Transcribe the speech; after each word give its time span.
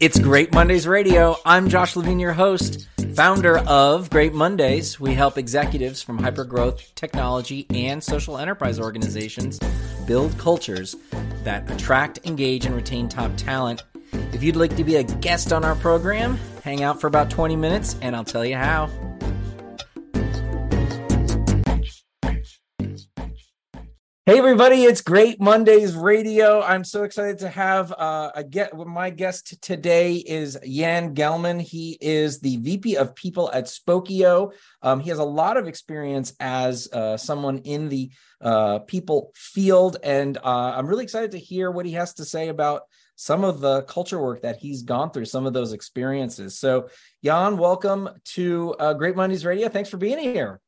It's 0.00 0.18
Great 0.18 0.52
Mondays 0.52 0.86
Radio. 0.86 1.36
I'm 1.44 1.68
Josh 1.68 1.96
Levine, 1.96 2.18
your 2.18 2.32
host, 2.32 2.88
founder 3.14 3.58
of 3.58 4.10
Great 4.10 4.32
Mondays. 4.32 4.98
We 4.98 5.14
help 5.14 5.38
executives 5.38 6.02
from 6.02 6.18
hypergrowth, 6.18 6.94
technology, 6.94 7.66
and 7.70 8.02
social 8.02 8.38
enterprise 8.38 8.80
organizations 8.80 9.58
build 10.06 10.36
cultures 10.38 10.96
that 11.44 11.70
attract, 11.70 12.20
engage, 12.24 12.66
and 12.66 12.74
retain 12.74 13.08
top 13.08 13.30
talent. 13.36 13.82
If 14.32 14.42
you'd 14.42 14.56
like 14.56 14.76
to 14.76 14.84
be 14.84 14.96
a 14.96 15.04
guest 15.04 15.52
on 15.52 15.64
our 15.64 15.76
program, 15.76 16.38
hang 16.62 16.82
out 16.82 17.00
for 17.00 17.06
about 17.06 17.30
20 17.30 17.56
minutes 17.56 17.96
and 18.02 18.14
I'll 18.14 18.24
tell 18.24 18.44
you 18.44 18.56
how. 18.56 18.90
Hey 24.32 24.38
everybody, 24.38 24.84
it's 24.84 25.02
Great 25.02 25.42
Mondays 25.42 25.94
Radio. 25.94 26.62
I'm 26.62 26.84
so 26.84 27.02
excited 27.02 27.40
to 27.40 27.50
have 27.50 27.92
uh, 27.92 28.30
a 28.34 28.42
get. 28.42 28.74
My 28.74 29.10
guest 29.10 29.60
today 29.60 30.14
is 30.14 30.56
Yan 30.64 31.14
Gelman. 31.14 31.60
He 31.60 31.98
is 32.00 32.40
the 32.40 32.56
VP 32.56 32.96
of 32.96 33.14
People 33.14 33.52
at 33.52 33.66
Spokeo. 33.66 34.54
Um, 34.80 35.00
he 35.00 35.10
has 35.10 35.18
a 35.18 35.24
lot 35.24 35.58
of 35.58 35.68
experience 35.68 36.32
as 36.40 36.90
uh, 36.94 37.18
someone 37.18 37.58
in 37.58 37.90
the 37.90 38.10
uh, 38.40 38.78
people 38.78 39.32
field, 39.34 39.98
and 40.02 40.38
uh, 40.38 40.72
I'm 40.76 40.86
really 40.86 41.04
excited 41.04 41.32
to 41.32 41.38
hear 41.38 41.70
what 41.70 41.84
he 41.84 41.92
has 41.92 42.14
to 42.14 42.24
say 42.24 42.48
about 42.48 42.84
some 43.16 43.44
of 43.44 43.60
the 43.60 43.82
culture 43.82 44.18
work 44.18 44.40
that 44.40 44.56
he's 44.56 44.82
gone 44.82 45.10
through, 45.10 45.26
some 45.26 45.44
of 45.44 45.52
those 45.52 45.74
experiences. 45.74 46.58
So, 46.58 46.88
Yan, 47.20 47.58
welcome 47.58 48.08
to 48.28 48.76
uh, 48.78 48.94
Great 48.94 49.14
Mondays 49.14 49.44
Radio. 49.44 49.68
Thanks 49.68 49.90
for 49.90 49.98
being 49.98 50.18
here. 50.18 50.58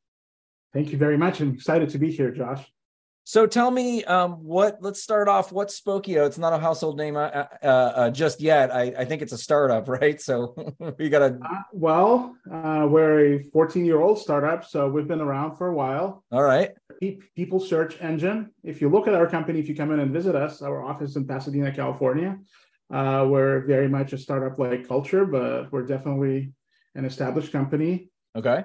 Thank 0.75 0.93
you 0.93 0.99
very 0.99 1.17
much. 1.17 1.41
I'm 1.41 1.55
excited 1.55 1.89
to 1.89 1.99
be 1.99 2.13
here, 2.13 2.31
Josh. 2.31 2.63
So 3.27 3.47
tell 3.47 3.71
me, 3.71 4.05
um, 4.05 4.33
what? 4.45 4.77
Let's 4.83 5.03
start 5.03 5.29
off. 5.29 5.51
What's 5.51 5.81
Spokeo? 5.81 6.27
It's 6.27 6.37
not 6.37 6.53
a 6.53 6.59
household 6.59 6.99
name 6.99 7.17
uh, 7.17 7.31
uh, 7.63 7.67
uh, 7.67 8.11
just 8.11 8.39
yet. 8.39 8.71
I, 8.71 8.93
I, 8.99 9.07
think 9.07 9.23
it's 9.23 9.33
a 9.33 9.39
startup, 9.39 9.89
right? 10.01 10.21
So 10.21 10.55
you 10.99 11.09
got 11.09 11.21
to. 11.21 11.39
Uh, 11.43 11.63
well, 11.73 12.37
uh, 12.53 12.87
we're 12.89 13.37
a 13.37 13.43
14 13.45 13.87
year 13.87 14.03
old 14.03 14.19
startup, 14.19 14.67
so 14.67 14.89
we've 14.91 15.09
been 15.09 15.23
around 15.23 15.57
for 15.57 15.69
a 15.69 15.75
while. 15.75 16.23
All 16.31 16.43
right. 16.43 16.73
People 17.35 17.61
search 17.61 17.97
engine. 18.03 18.51
If 18.63 18.83
you 18.83 18.91
look 18.91 19.09
at 19.09 19.15
our 19.15 19.27
company, 19.27 19.59
if 19.59 19.71
you 19.71 19.75
come 19.75 19.91
in 19.91 20.01
and 20.01 20.13
visit 20.13 20.35
us, 20.35 20.61
our 20.61 20.85
office 20.85 21.17
in 21.17 21.27
Pasadena, 21.27 21.73
California, 21.73 22.39
uh, 22.93 23.27
we're 23.27 23.61
very 23.61 23.89
much 23.89 24.13
a 24.13 24.19
startup 24.19 24.59
like 24.59 24.87
culture, 24.87 25.25
but 25.25 25.73
we're 25.73 25.87
definitely 25.87 26.53
an 26.95 27.07
established 27.07 27.53
company. 27.53 28.11
Okay. 28.37 28.65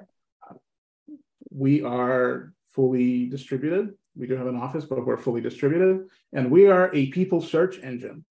We 1.49 1.81
are 1.81 2.53
fully 2.75 3.27
distributed 3.27 3.93
we 4.15 4.27
do 4.27 4.35
have 4.35 4.47
an 4.47 4.57
office, 4.57 4.85
but 4.85 5.05
we're 5.05 5.17
fully 5.17 5.41
distributed. 5.41 6.07
And 6.33 6.51
we 6.51 6.67
are 6.67 6.93
a 6.93 7.07
people 7.07 7.41
search 7.41 7.79
engine. 7.79 8.25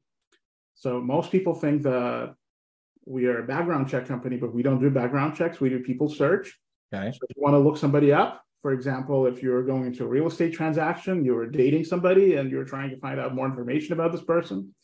So 0.74 1.00
most 1.00 1.32
people 1.32 1.54
think 1.54 1.82
that 1.82 2.34
we 3.04 3.26
are 3.26 3.42
a 3.42 3.46
background 3.46 3.88
check 3.88 4.06
company, 4.06 4.36
but 4.36 4.54
we 4.54 4.62
don't 4.62 4.80
do 4.80 4.90
background 4.90 5.34
checks. 5.34 5.60
We 5.60 5.70
do 5.70 5.80
people 5.80 6.08
search. 6.08 6.58
Okay. 6.94 7.10
So 7.12 7.18
if 7.28 7.36
you 7.36 7.42
want 7.42 7.54
to 7.54 7.58
look 7.58 7.76
somebody 7.76 8.12
up, 8.12 8.42
for 8.60 8.72
example, 8.72 9.26
if 9.26 9.42
you're 9.42 9.62
going 9.62 9.86
into 9.86 10.04
a 10.04 10.08
real 10.08 10.26
estate 10.26 10.52
transaction, 10.52 11.24
you 11.24 11.36
are 11.38 11.46
dating 11.46 11.84
somebody 11.84 12.34
and 12.34 12.50
you're 12.50 12.64
trying 12.64 12.90
to 12.90 12.98
find 12.98 13.18
out 13.20 13.34
more 13.34 13.46
information 13.46 13.92
about 13.92 14.12
this 14.12 14.22
person. 14.22 14.74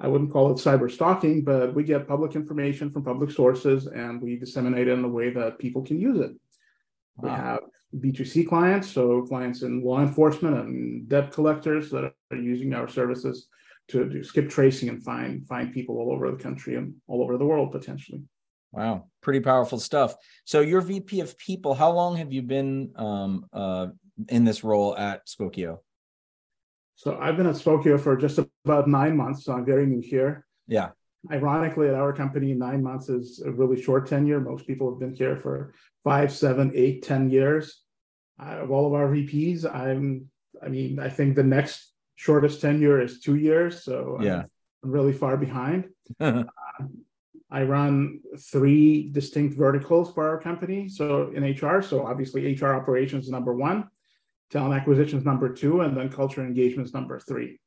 I 0.00 0.08
wouldn't 0.08 0.32
call 0.32 0.50
it 0.50 0.56
cyber 0.56 0.90
stalking, 0.90 1.44
but 1.44 1.74
we 1.74 1.84
get 1.84 2.08
public 2.08 2.34
information 2.34 2.90
from 2.90 3.04
public 3.04 3.30
sources 3.30 3.86
and 3.86 4.20
we 4.20 4.36
disseminate 4.36 4.88
it 4.88 4.92
in 4.92 5.04
a 5.04 5.08
way 5.08 5.30
that 5.30 5.58
people 5.58 5.82
can 5.82 6.00
use 6.00 6.18
it. 6.18 6.32
We 7.16 7.28
have 7.28 7.60
B2C 8.00 8.46
clients, 8.48 8.90
so 8.90 9.22
clients 9.22 9.62
in 9.62 9.82
law 9.84 10.00
enforcement 10.00 10.56
and 10.56 11.08
debt 11.08 11.32
collectors 11.32 11.90
that 11.90 12.04
are 12.04 12.36
using 12.36 12.74
our 12.74 12.88
services 12.88 13.48
to 13.88 14.08
do 14.08 14.24
skip 14.24 14.48
tracing 14.48 14.88
and 14.88 15.02
find 15.04 15.46
find 15.46 15.72
people 15.72 15.98
all 15.98 16.10
over 16.12 16.30
the 16.30 16.42
country 16.42 16.76
and 16.76 16.94
all 17.06 17.22
over 17.22 17.36
the 17.36 17.44
world 17.44 17.70
potentially. 17.70 18.22
Wow, 18.72 19.06
pretty 19.20 19.40
powerful 19.40 19.78
stuff. 19.78 20.16
So 20.44 20.60
you're 20.60 20.80
VP 20.80 21.20
of 21.20 21.38
People. 21.38 21.74
How 21.74 21.92
long 21.92 22.16
have 22.16 22.32
you 22.32 22.42
been 22.42 22.92
um, 22.96 23.46
uh, 23.52 23.88
in 24.28 24.44
this 24.44 24.64
role 24.64 24.96
at 24.96 25.26
Spokeo? 25.26 25.78
So 26.96 27.18
I've 27.20 27.36
been 27.36 27.46
at 27.46 27.54
Spokeo 27.56 28.00
for 28.00 28.16
just 28.16 28.40
about 28.64 28.88
nine 28.88 29.16
months. 29.16 29.44
So 29.44 29.52
I'm 29.52 29.64
very 29.64 29.86
new 29.86 30.00
here. 30.00 30.46
Yeah 30.66 30.90
ironically, 31.30 31.88
at 31.88 31.94
our 31.94 32.12
company, 32.12 32.54
nine 32.54 32.82
months 32.82 33.08
is 33.08 33.42
a 33.44 33.50
really 33.50 33.80
short 33.80 34.06
tenure. 34.06 34.40
Most 34.40 34.66
people 34.66 34.90
have 34.90 35.00
been 35.00 35.14
here 35.14 35.36
for 35.36 35.74
five, 36.02 36.32
seven, 36.32 36.72
eight, 36.74 37.02
ten 37.02 37.30
years. 37.30 37.82
Uh, 38.40 38.62
of 38.62 38.70
all 38.70 38.86
of 38.86 38.94
our 38.94 39.08
VPs, 39.08 39.64
I'm, 39.64 40.28
I 40.62 40.68
mean, 40.68 40.98
I 40.98 41.08
think 41.08 41.36
the 41.36 41.42
next 41.42 41.92
shortest 42.16 42.60
tenure 42.60 43.00
is 43.00 43.20
two 43.20 43.36
years. 43.36 43.84
So 43.84 44.18
yeah. 44.20 44.42
I'm, 44.42 44.50
really 44.82 45.12
far 45.14 45.36
behind. 45.38 45.88
uh, 46.20 46.44
I 47.50 47.62
run 47.62 48.20
three 48.38 49.08
distinct 49.10 49.56
verticals 49.56 50.12
for 50.12 50.28
our 50.28 50.40
company. 50.40 50.88
So 50.88 51.30
in 51.34 51.42
HR, 51.42 51.80
so 51.80 52.04
obviously 52.04 52.54
HR 52.54 52.74
operations 52.74 53.24
is 53.24 53.30
number 53.30 53.54
one, 53.54 53.88
talent 54.50 54.74
acquisition 54.74 55.18
is 55.18 55.24
number 55.24 55.52
two, 55.52 55.80
and 55.82 55.96
then 55.96 56.10
culture 56.10 56.42
engagement 56.42 56.88
is 56.88 56.94
number 56.94 57.18
three. 57.18 57.60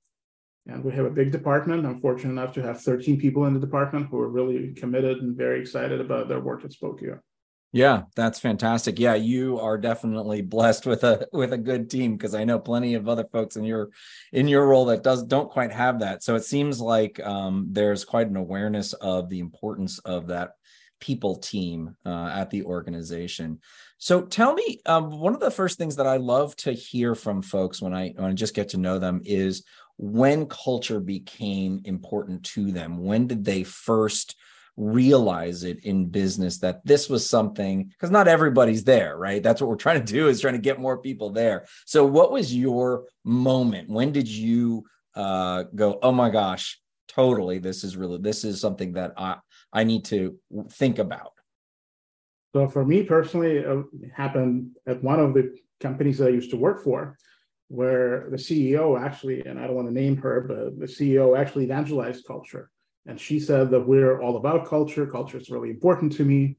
And 0.68 0.84
we 0.84 0.92
have 0.94 1.06
a 1.06 1.10
big 1.10 1.32
department. 1.32 1.86
I'm 1.86 2.02
fortunate 2.02 2.34
enough 2.34 2.54
to 2.56 2.62
have 2.62 2.82
13 2.82 3.20
people 3.20 3.46
in 3.46 3.54
the 3.54 3.60
department 3.60 4.08
who 4.10 4.20
are 4.20 4.30
really 4.30 4.74
committed 4.74 5.22
and 5.22 5.38
very 5.38 5.62
excited 5.62 6.02
about 6.02 6.28
their 6.28 6.42
work 6.42 6.66
at 6.66 6.72
Spokeo. 6.72 7.20
Yeah, 7.74 8.04
that's 8.16 8.40
fantastic. 8.40 8.98
Yeah, 8.98 9.16
you 9.16 9.60
are 9.60 9.78
definitely 9.78 10.42
blessed 10.42 10.86
with 10.86 11.04
a 11.04 11.28
with 11.34 11.52
a 11.54 11.58
good 11.58 11.90
team 11.90 12.16
because 12.16 12.34
I 12.34 12.46
know 12.46 12.60
plenty 12.60 12.94
of 12.96 13.10
other 13.10 13.26
folks 13.26 13.56
in 13.58 13.66
your 13.66 13.90
in 14.32 14.48
your 14.48 14.66
role 14.68 14.86
that 14.86 15.04
does 15.04 15.24
don't 15.24 15.50
quite 15.52 15.72
have 15.72 16.00
that. 16.00 16.24
So 16.24 16.36
it 16.36 16.46
seems 16.46 16.80
like 16.80 17.20
um, 17.20 17.68
there's 17.72 18.06
quite 18.06 18.28
an 18.28 18.38
awareness 18.38 18.94
of 18.94 19.30
the 19.30 19.40
importance 19.40 20.00
of 20.00 20.28
that 20.28 20.52
people 21.00 21.36
team 21.36 21.96
uh, 22.06 22.32
at 22.34 22.50
the 22.50 22.64
organization. 22.64 23.60
So 24.00 24.22
tell 24.22 24.54
me, 24.54 24.80
um, 24.86 25.20
one 25.20 25.34
of 25.34 25.40
the 25.40 25.52
first 25.52 25.78
things 25.78 25.98
that 25.98 26.08
I 26.08 26.18
love 26.18 26.56
to 26.58 26.72
hear 26.72 27.16
from 27.16 27.42
folks 27.42 27.82
when 27.82 27.94
I 27.94 28.14
when 28.16 28.32
I 28.32 28.34
just 28.34 28.56
get 28.56 28.70
to 28.70 28.78
know 28.78 28.98
them 28.98 29.22
is 29.26 29.64
when 29.98 30.46
culture 30.48 31.00
became 31.00 31.82
important 31.84 32.44
to 32.44 32.72
them 32.72 32.98
when 33.04 33.26
did 33.28 33.44
they 33.44 33.64
first 33.64 34.36
realize 34.78 35.64
it 35.64 35.84
in 35.86 36.06
business 36.06 36.60
that 36.60 36.86
this 36.86 37.10
was 37.10 37.28
something 37.28 37.84
because 37.86 38.12
not 38.12 38.28
everybody's 38.28 38.84
there 38.84 39.18
right? 39.18 39.42
That's 39.42 39.60
what 39.60 39.70
we're 39.70 39.76
trying 39.76 40.04
to 40.04 40.14
do 40.14 40.28
is 40.28 40.40
trying 40.40 40.54
to 40.54 40.60
get 40.60 40.80
more 40.80 41.00
people 41.00 41.32
there. 41.32 41.66
So 41.86 42.06
what 42.06 42.32
was 42.32 42.56
your 42.56 43.06
moment? 43.26 43.90
When 43.90 44.12
did 44.12 44.28
you 44.28 44.86
uh, 45.16 45.64
go 45.74 45.98
oh 46.04 46.12
my 46.12 46.30
gosh 46.30 46.80
totally 47.08 47.58
this 47.58 47.84
is 47.84 47.98
really 47.98 48.20
this 48.20 48.44
is 48.44 48.62
something 48.62 48.94
that 48.94 49.14
i 49.18 49.36
i 49.74 49.84
need 49.84 50.06
to 50.06 50.38
think 50.74 51.00
about 51.00 51.32
so 52.54 52.68
for 52.68 52.86
me 52.86 53.02
personally 53.02 53.58
it 53.58 53.86
happened 54.14 54.76
at 54.86 55.02
one 55.02 55.20
of 55.20 55.34
the 55.34 55.58
companies 55.80 56.20
that 56.20 56.28
i 56.28 56.30
used 56.30 56.52
to 56.52 56.58
work 56.58 56.84
for 56.84 57.18
where 57.70 58.28
the 58.32 58.38
CEO 58.38 59.00
actually, 59.00 59.46
and 59.46 59.60
I 59.60 59.68
don't 59.68 59.76
want 59.76 59.88
to 59.88 59.94
name 59.94 60.18
her, 60.18 60.42
but 60.42 60.80
the 60.80 60.86
CEO 60.86 61.38
actually 61.38 61.66
evangelized 61.66 62.26
culture. 62.26 62.70
And 63.08 63.20
she 63.20 63.40
said 63.40 63.72
that 63.72 63.88
we're 63.88 64.22
all 64.22 64.38
about 64.38 64.68
culture. 64.68 65.08
Culture 65.08 65.38
is 65.38 65.50
really 65.50 65.70
important 65.70 66.12
to 66.14 66.26
me. 66.26 66.58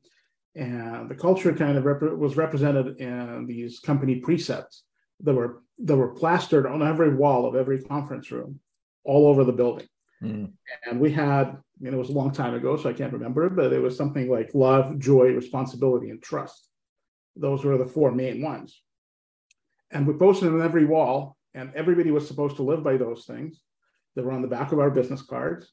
And 0.57 1.09
the 1.09 1.15
culture 1.15 1.53
kind 1.55 1.77
of 1.77 1.85
rep- 1.85 2.19
was 2.19 2.37
represented 2.37 3.01
in 3.01 3.47
these 3.47 3.79
company 3.81 4.17
precepts 4.17 4.85
that 5.21 5.35
were 5.35 5.63
that 5.85 5.97
were 5.97 6.15
plastered 6.15 6.67
on 6.67 6.83
every 6.83 7.15
wall 7.15 7.47
of 7.47 7.55
every 7.55 7.83
conference 7.83 8.33
room, 8.33 8.59
all 9.05 9.29
over 9.29 9.45
the 9.45 9.53
building. 9.53 9.87
Mm. 10.21 10.51
And 10.87 10.99
we 10.99 11.13
had, 11.13 11.57
you 11.81 11.91
know, 11.91 11.99
it 11.99 12.01
was 12.01 12.09
a 12.09 12.13
long 12.13 12.33
time 12.33 12.55
ago, 12.55 12.77
so 12.77 12.89
I 12.89 12.93
can't 12.93 13.13
remember 13.13 13.45
it, 13.47 13.55
but 13.55 13.73
it 13.73 13.79
was 13.79 13.97
something 13.97 14.29
like 14.29 14.51
love, 14.55 14.99
joy, 14.99 15.27
responsibility, 15.27 16.11
and 16.11 16.21
trust. 16.21 16.69
Those 17.37 17.65
were 17.65 17.79
the 17.79 17.87
four 17.87 18.11
main 18.11 18.43
ones 18.43 18.81
and 19.91 20.07
we 20.07 20.15
posted 20.15 20.49
them 20.49 20.57
on 20.57 20.63
every 20.63 20.85
wall 20.85 21.37
and 21.55 21.73
everybody 21.75 22.11
was 22.11 22.27
supposed 22.27 22.57
to 22.57 22.63
live 22.63 22.83
by 22.83 22.97
those 22.97 23.25
things 23.25 23.61
they 24.15 24.23
were 24.23 24.33
on 24.33 24.43
the 24.43 24.49
back 24.49 24.73
of 24.73 24.79
our 24.79 24.91
business 24.91 25.23
cards 25.23 25.73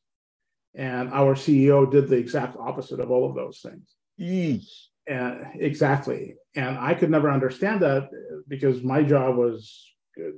and 0.75 1.11
our 1.13 1.35
ceo 1.35 1.89
did 1.89 2.07
the 2.07 2.17
exact 2.17 2.55
opposite 2.57 2.99
of 2.99 3.11
all 3.11 3.27
of 3.27 3.35
those 3.35 3.59
things 3.59 3.95
Eesh. 4.19 4.69
and 5.07 5.45
exactly 5.55 6.35
and 6.55 6.77
i 6.77 6.93
could 6.93 7.09
never 7.09 7.31
understand 7.31 7.81
that 7.81 8.09
because 8.47 8.83
my 8.83 9.03
job 9.03 9.35
was 9.35 9.85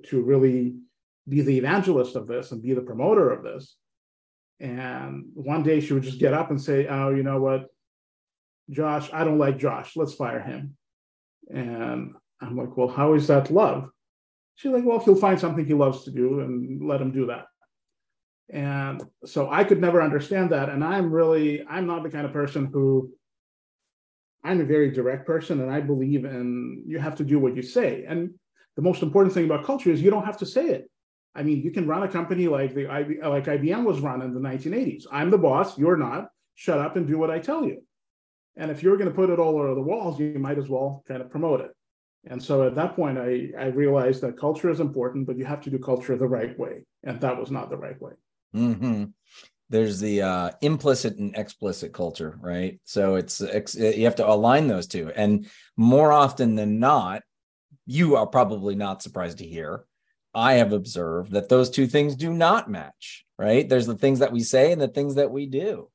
to 0.05 0.21
really 0.21 0.75
be 1.27 1.41
the 1.41 1.57
evangelist 1.57 2.15
of 2.15 2.27
this 2.27 2.51
and 2.51 2.63
be 2.63 2.73
the 2.73 2.81
promoter 2.81 3.31
of 3.31 3.43
this 3.43 3.75
and 4.59 5.25
one 5.33 5.61
day 5.61 5.79
she 5.79 5.93
would 5.93 6.03
just 6.03 6.19
get 6.19 6.33
up 6.33 6.49
and 6.49 6.61
say 6.61 6.87
oh 6.87 7.09
you 7.09 7.23
know 7.23 7.39
what 7.39 7.65
josh 8.69 9.09
i 9.13 9.23
don't 9.23 9.37
like 9.37 9.57
josh 9.57 9.95
let's 9.95 10.13
fire 10.13 10.41
him 10.41 10.75
and 11.49 12.13
I'm 12.41 12.57
like, 12.57 12.75
well, 12.75 12.87
how 12.87 13.13
is 13.13 13.27
that 13.27 13.51
love? 13.51 13.89
She's 14.55 14.71
like, 14.71 14.83
well, 14.85 14.99
he'll 14.99 15.15
find 15.15 15.39
something 15.39 15.65
he 15.65 15.73
loves 15.73 16.03
to 16.03 16.11
do 16.11 16.41
and 16.41 16.87
let 16.87 17.01
him 17.01 17.11
do 17.11 17.27
that. 17.27 17.45
And 18.49 19.03
so 19.25 19.49
I 19.51 19.63
could 19.63 19.81
never 19.81 20.01
understand 20.01 20.51
that. 20.51 20.69
And 20.69 20.83
I'm 20.83 21.11
really, 21.11 21.63
I'm 21.69 21.85
not 21.85 22.03
the 22.03 22.09
kind 22.09 22.25
of 22.25 22.31
person 22.31 22.69
who, 22.71 23.11
I'm 24.43 24.61
a 24.61 24.65
very 24.65 24.91
direct 24.91 25.25
person 25.25 25.61
and 25.61 25.69
I 25.69 25.81
believe 25.81 26.23
in 26.23 26.83
you 26.87 26.99
have 26.99 27.15
to 27.15 27.25
do 27.25 27.39
what 27.39 27.55
you 27.55 27.61
say. 27.61 28.05
And 28.07 28.33
the 28.77 28.81
most 28.81 29.01
important 29.01 29.33
thing 29.33 29.45
about 29.45 29.65
culture 29.65 29.91
is 29.91 30.01
you 30.01 30.11
don't 30.11 30.25
have 30.25 30.37
to 30.37 30.45
say 30.45 30.67
it. 30.67 30.89
I 31.35 31.43
mean, 31.43 31.61
you 31.61 31.71
can 31.71 31.87
run 31.87 32.03
a 32.03 32.07
company 32.07 32.47
like 32.47 32.73
the 32.73 32.85
like 32.85 33.45
IBM 33.45 33.83
was 33.83 33.99
run 33.99 34.21
in 34.21 34.33
the 34.33 34.39
1980s. 34.39 35.05
I'm 35.11 35.29
the 35.29 35.37
boss, 35.37 35.77
you're 35.77 35.97
not. 35.97 36.29
Shut 36.55 36.79
up 36.79 36.95
and 36.95 37.05
do 37.05 37.17
what 37.17 37.29
I 37.29 37.39
tell 37.39 37.65
you. 37.65 37.83
And 38.55 38.71
if 38.71 38.81
you're 38.81 38.97
going 38.97 39.09
to 39.09 39.15
put 39.15 39.29
it 39.29 39.37
all 39.37 39.59
over 39.59 39.75
the 39.75 39.81
walls, 39.81 40.19
you 40.19 40.39
might 40.39 40.57
as 40.57 40.67
well 40.67 41.03
kind 41.07 41.21
of 41.21 41.29
promote 41.29 41.61
it. 41.61 41.71
And 42.29 42.41
so 42.41 42.65
at 42.65 42.75
that 42.75 42.95
point, 42.95 43.17
I, 43.17 43.49
I 43.57 43.67
realized 43.67 44.21
that 44.21 44.39
culture 44.39 44.69
is 44.69 44.79
important, 44.79 45.27
but 45.27 45.37
you 45.37 45.45
have 45.45 45.61
to 45.61 45.69
do 45.69 45.77
culture 45.77 46.17
the 46.17 46.27
right 46.27 46.57
way. 46.57 46.83
And 47.03 47.21
that 47.21 47.37
was 47.37 47.51
not 47.51 47.69
the 47.69 47.77
right 47.77 48.01
way. 48.01 48.13
Mm-hmm. 48.55 49.05
There's 49.69 49.99
the 49.99 50.21
uh, 50.21 50.51
implicit 50.61 51.17
and 51.17 51.35
explicit 51.35 51.93
culture, 51.93 52.37
right? 52.41 52.79
So 52.85 53.15
it's, 53.15 53.41
it's 53.41 53.75
you 53.75 54.05
have 54.05 54.15
to 54.15 54.29
align 54.29 54.67
those 54.67 54.87
two. 54.87 55.11
And 55.15 55.47
more 55.75 56.11
often 56.11 56.55
than 56.55 56.79
not, 56.79 57.23
you 57.85 58.15
are 58.15 58.27
probably 58.27 58.75
not 58.75 59.01
surprised 59.01 59.39
to 59.39 59.45
hear. 59.45 59.85
I 60.33 60.53
have 60.55 60.71
observed 60.71 61.31
that 61.31 61.49
those 61.49 61.69
two 61.69 61.87
things 61.87 62.15
do 62.15 62.31
not 62.31 62.69
match, 62.69 63.25
right? 63.37 63.67
There's 63.67 63.87
the 63.87 63.97
things 63.97 64.19
that 64.19 64.31
we 64.31 64.41
say 64.41 64.71
and 64.71 64.81
the 64.81 64.87
things 64.87 65.15
that 65.15 65.31
we 65.31 65.47
do. 65.47 65.89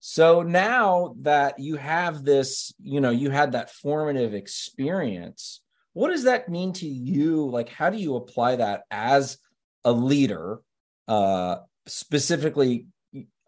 So 0.00 0.42
now 0.42 1.14
that 1.20 1.60
you 1.60 1.76
have 1.76 2.24
this, 2.24 2.74
you 2.82 3.00
know, 3.00 3.10
you 3.10 3.30
had 3.30 3.52
that 3.52 3.70
formative 3.70 4.34
experience, 4.34 5.60
what 5.92 6.10
does 6.10 6.24
that 6.24 6.48
mean 6.48 6.72
to 6.74 6.88
you? 6.88 7.48
Like, 7.48 7.68
how 7.68 7.88
do 7.88 7.98
you 7.98 8.16
apply 8.16 8.56
that 8.56 8.82
as 8.90 9.38
a 9.84 9.92
leader, 9.92 10.60
uh, 11.08 11.56
specifically? 11.86 12.86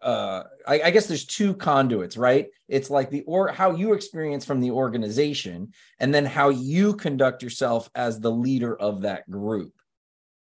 Uh, 0.01 0.43
I, 0.67 0.81
I 0.81 0.91
guess 0.91 1.07
there's 1.07 1.25
two 1.25 1.55
conduits, 1.55 2.15
right? 2.15 2.47
It's 2.67 2.89
like 2.89 3.09
the 3.09 3.23
or 3.23 3.47
how 3.47 3.71
you 3.71 3.93
experience 3.93 4.45
from 4.45 4.59
the 4.59 4.71
organization, 4.71 5.71
and 5.99 6.13
then 6.13 6.25
how 6.25 6.49
you 6.49 6.95
conduct 6.95 7.41
yourself 7.41 7.89
as 7.95 8.19
the 8.19 8.31
leader 8.31 8.75
of 8.75 9.01
that 9.01 9.29
group 9.29 9.73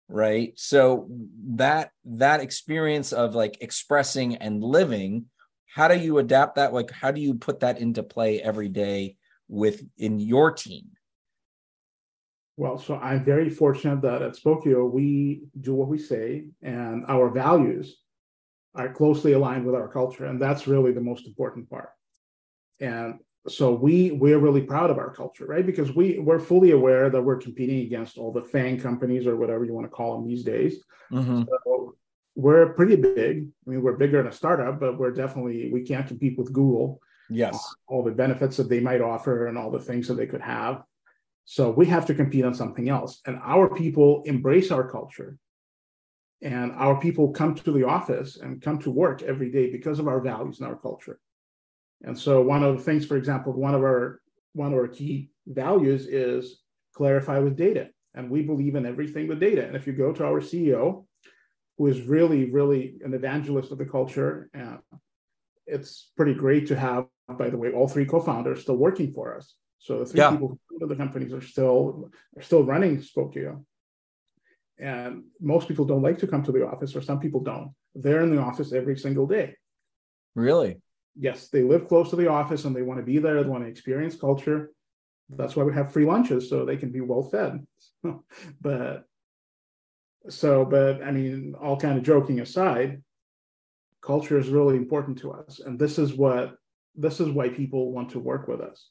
right 0.09 0.53
so 0.55 1.07
that 1.45 1.91
that 2.03 2.41
experience 2.41 3.13
of 3.13 3.35
like 3.35 3.59
expressing 3.61 4.35
and 4.37 4.63
living 4.63 5.25
how 5.67 5.87
do 5.87 5.95
you 5.95 6.17
adapt 6.17 6.55
that 6.55 6.73
like 6.73 6.89
how 6.89 7.11
do 7.11 7.21
you 7.21 7.35
put 7.35 7.59
that 7.59 7.79
into 7.79 8.01
play 8.01 8.41
every 8.41 8.67
day 8.67 9.15
with 9.47 9.83
in 9.97 10.19
your 10.19 10.51
team 10.51 10.87
well 12.59 12.77
so 12.77 12.95
i'm 12.97 13.23
very 13.23 13.49
fortunate 13.49 14.01
that 14.01 14.21
at 14.21 14.33
spokeo 14.33 14.89
we 14.89 15.43
do 15.61 15.73
what 15.73 15.87
we 15.87 15.97
say 15.97 16.45
and 16.61 17.05
our 17.07 17.29
values 17.29 17.97
are 18.75 18.93
closely 18.99 19.33
aligned 19.33 19.65
with 19.65 19.75
our 19.75 19.87
culture 19.87 20.25
and 20.25 20.41
that's 20.41 20.67
really 20.67 20.91
the 20.91 21.07
most 21.11 21.25
important 21.25 21.69
part 21.69 21.91
and 22.79 23.15
so 23.47 23.73
we 23.73 24.11
we're 24.11 24.37
really 24.47 24.61
proud 24.61 24.89
of 24.89 24.97
our 24.97 25.11
culture 25.21 25.45
right 25.45 25.65
because 25.65 25.95
we 25.95 26.19
we're 26.19 26.45
fully 26.51 26.71
aware 26.71 27.09
that 27.09 27.21
we're 27.21 27.37
competing 27.47 27.79
against 27.87 28.17
all 28.17 28.31
the 28.31 28.41
FAANG 28.41 28.81
companies 28.81 29.25
or 29.25 29.37
whatever 29.37 29.63
you 29.65 29.73
want 29.73 29.85
to 29.85 29.97
call 29.97 30.15
them 30.15 30.27
these 30.27 30.43
days 30.43 30.83
mm-hmm. 31.11 31.43
so 31.63 31.95
we're 32.39 32.73
pretty 32.73 32.95
big. 32.95 33.47
I 33.67 33.69
mean, 33.69 33.81
we're 33.81 33.97
bigger 33.97 34.17
than 34.17 34.31
a 34.31 34.35
startup, 34.35 34.79
but 34.79 34.97
we're 34.97 35.11
definitely 35.11 35.71
we 35.71 35.81
can't 35.81 36.07
compete 36.07 36.37
with 36.37 36.53
Google. 36.53 37.01
Yes, 37.29 37.61
all 37.87 38.03
the 38.03 38.11
benefits 38.11 38.57
that 38.57 38.69
they 38.69 38.79
might 38.79 39.01
offer 39.01 39.47
and 39.47 39.57
all 39.57 39.69
the 39.69 39.79
things 39.79 40.07
that 40.07 40.15
they 40.15 40.25
could 40.25 40.41
have. 40.41 40.83
So 41.51 41.71
we 41.71 41.87
have 41.87 42.05
to 42.05 42.13
compete 42.13 42.45
on 42.45 42.53
something 42.53 42.89
else. 42.89 43.21
And 43.25 43.39
our 43.43 43.73
people 43.73 44.21
embrace 44.27 44.69
our 44.69 44.87
culture. 44.87 45.39
And 46.43 46.71
our 46.73 47.01
people 47.01 47.31
come 47.31 47.55
to 47.55 47.71
the 47.71 47.87
office 47.87 48.37
and 48.37 48.61
come 48.61 48.77
to 48.83 48.91
work 48.91 49.23
every 49.23 49.49
day 49.49 49.71
because 49.71 49.97
of 49.97 50.07
our 50.07 50.21
values 50.21 50.59
and 50.59 50.69
our 50.69 50.75
culture. 50.75 51.19
And 52.03 52.15
so 52.15 52.39
one 52.39 52.63
of 52.63 52.77
the 52.77 52.83
things, 52.83 53.03
for 53.03 53.17
example, 53.17 53.51
one 53.53 53.73
of 53.73 53.81
our 53.81 54.21
one 54.53 54.73
of 54.73 54.77
our 54.77 54.87
key 54.87 55.31
values 55.47 56.05
is 56.05 56.61
clarify 56.93 57.39
with 57.39 57.57
data. 57.57 57.87
And 58.13 58.29
we 58.29 58.43
believe 58.43 58.75
in 58.75 58.85
everything 58.85 59.27
with 59.27 59.39
data. 59.39 59.65
And 59.65 59.75
if 59.75 59.87
you 59.87 59.93
go 59.93 60.13
to 60.13 60.25
our 60.25 60.41
CEO, 60.41 61.05
who 61.79 61.87
is 61.87 62.03
really, 62.03 62.51
really 62.51 62.99
an 63.03 63.15
evangelist 63.15 63.71
of 63.71 63.79
the 63.79 63.85
culture. 63.85 64.51
And 64.53 64.77
it's 65.65 66.11
pretty 66.15 66.35
great 66.35 66.67
to 66.67 66.75
have, 66.75 67.07
by 67.27 67.49
the 67.49 67.57
way, 67.57 67.71
all 67.71 67.87
three 67.87 68.05
co-founders 68.05 68.61
still 68.61 68.77
working 68.77 69.11
for 69.11 69.35
us. 69.35 69.55
So 69.79 69.99
the 69.99 70.05
three 70.05 70.19
yeah. 70.19 70.31
people 70.31 70.59
who 70.69 70.87
the 70.87 70.95
companies 70.95 71.33
are 71.33 71.41
still 71.41 72.11
are 72.37 72.41
still 72.41 72.63
running 72.63 73.01
Spokeo. 73.01 73.63
And 74.77 75.23
most 75.41 75.67
people 75.67 75.85
don't 75.85 76.01
like 76.01 76.19
to 76.19 76.27
come 76.27 76.43
to 76.43 76.51
the 76.51 76.65
office, 76.65 76.95
or 76.95 77.01
some 77.01 77.19
people 77.19 77.41
don't. 77.41 77.71
They're 77.95 78.21
in 78.21 78.33
the 78.33 78.41
office 78.41 78.71
every 78.71 78.97
single 78.97 79.27
day. 79.27 79.55
Really? 80.35 80.81
Yes, 81.17 81.49
they 81.49 81.63
live 81.63 81.87
close 81.87 82.09
to 82.11 82.15
the 82.15 82.29
office 82.29 82.63
and 82.63 82.73
they 82.75 82.81
want 82.81 82.99
to 82.99 83.05
be 83.05 83.17
there. 83.17 83.43
They 83.43 83.49
want 83.49 83.63
to 83.63 83.69
experience 83.69 84.15
culture. 84.15 84.71
That's 85.29 85.55
why 85.55 85.63
we 85.63 85.73
have 85.73 85.91
free 85.91 86.05
lunches 86.05 86.49
so 86.49 86.65
they 86.65 86.77
can 86.77 86.91
be 86.91 87.01
well 87.01 87.23
fed. 87.23 87.65
but 88.61 89.03
so 90.27 90.65
but 90.65 91.01
i 91.01 91.11
mean 91.11 91.55
all 91.61 91.77
kind 91.77 91.97
of 91.97 92.03
joking 92.03 92.39
aside 92.39 93.01
culture 94.01 94.37
is 94.37 94.49
really 94.49 94.75
important 94.75 95.17
to 95.17 95.31
us 95.31 95.59
and 95.59 95.79
this 95.79 95.97
is 95.97 96.13
what 96.13 96.55
this 96.95 97.19
is 97.19 97.29
why 97.29 97.47
people 97.47 97.91
want 97.91 98.09
to 98.09 98.19
work 98.19 98.47
with 98.47 98.59
us 98.59 98.89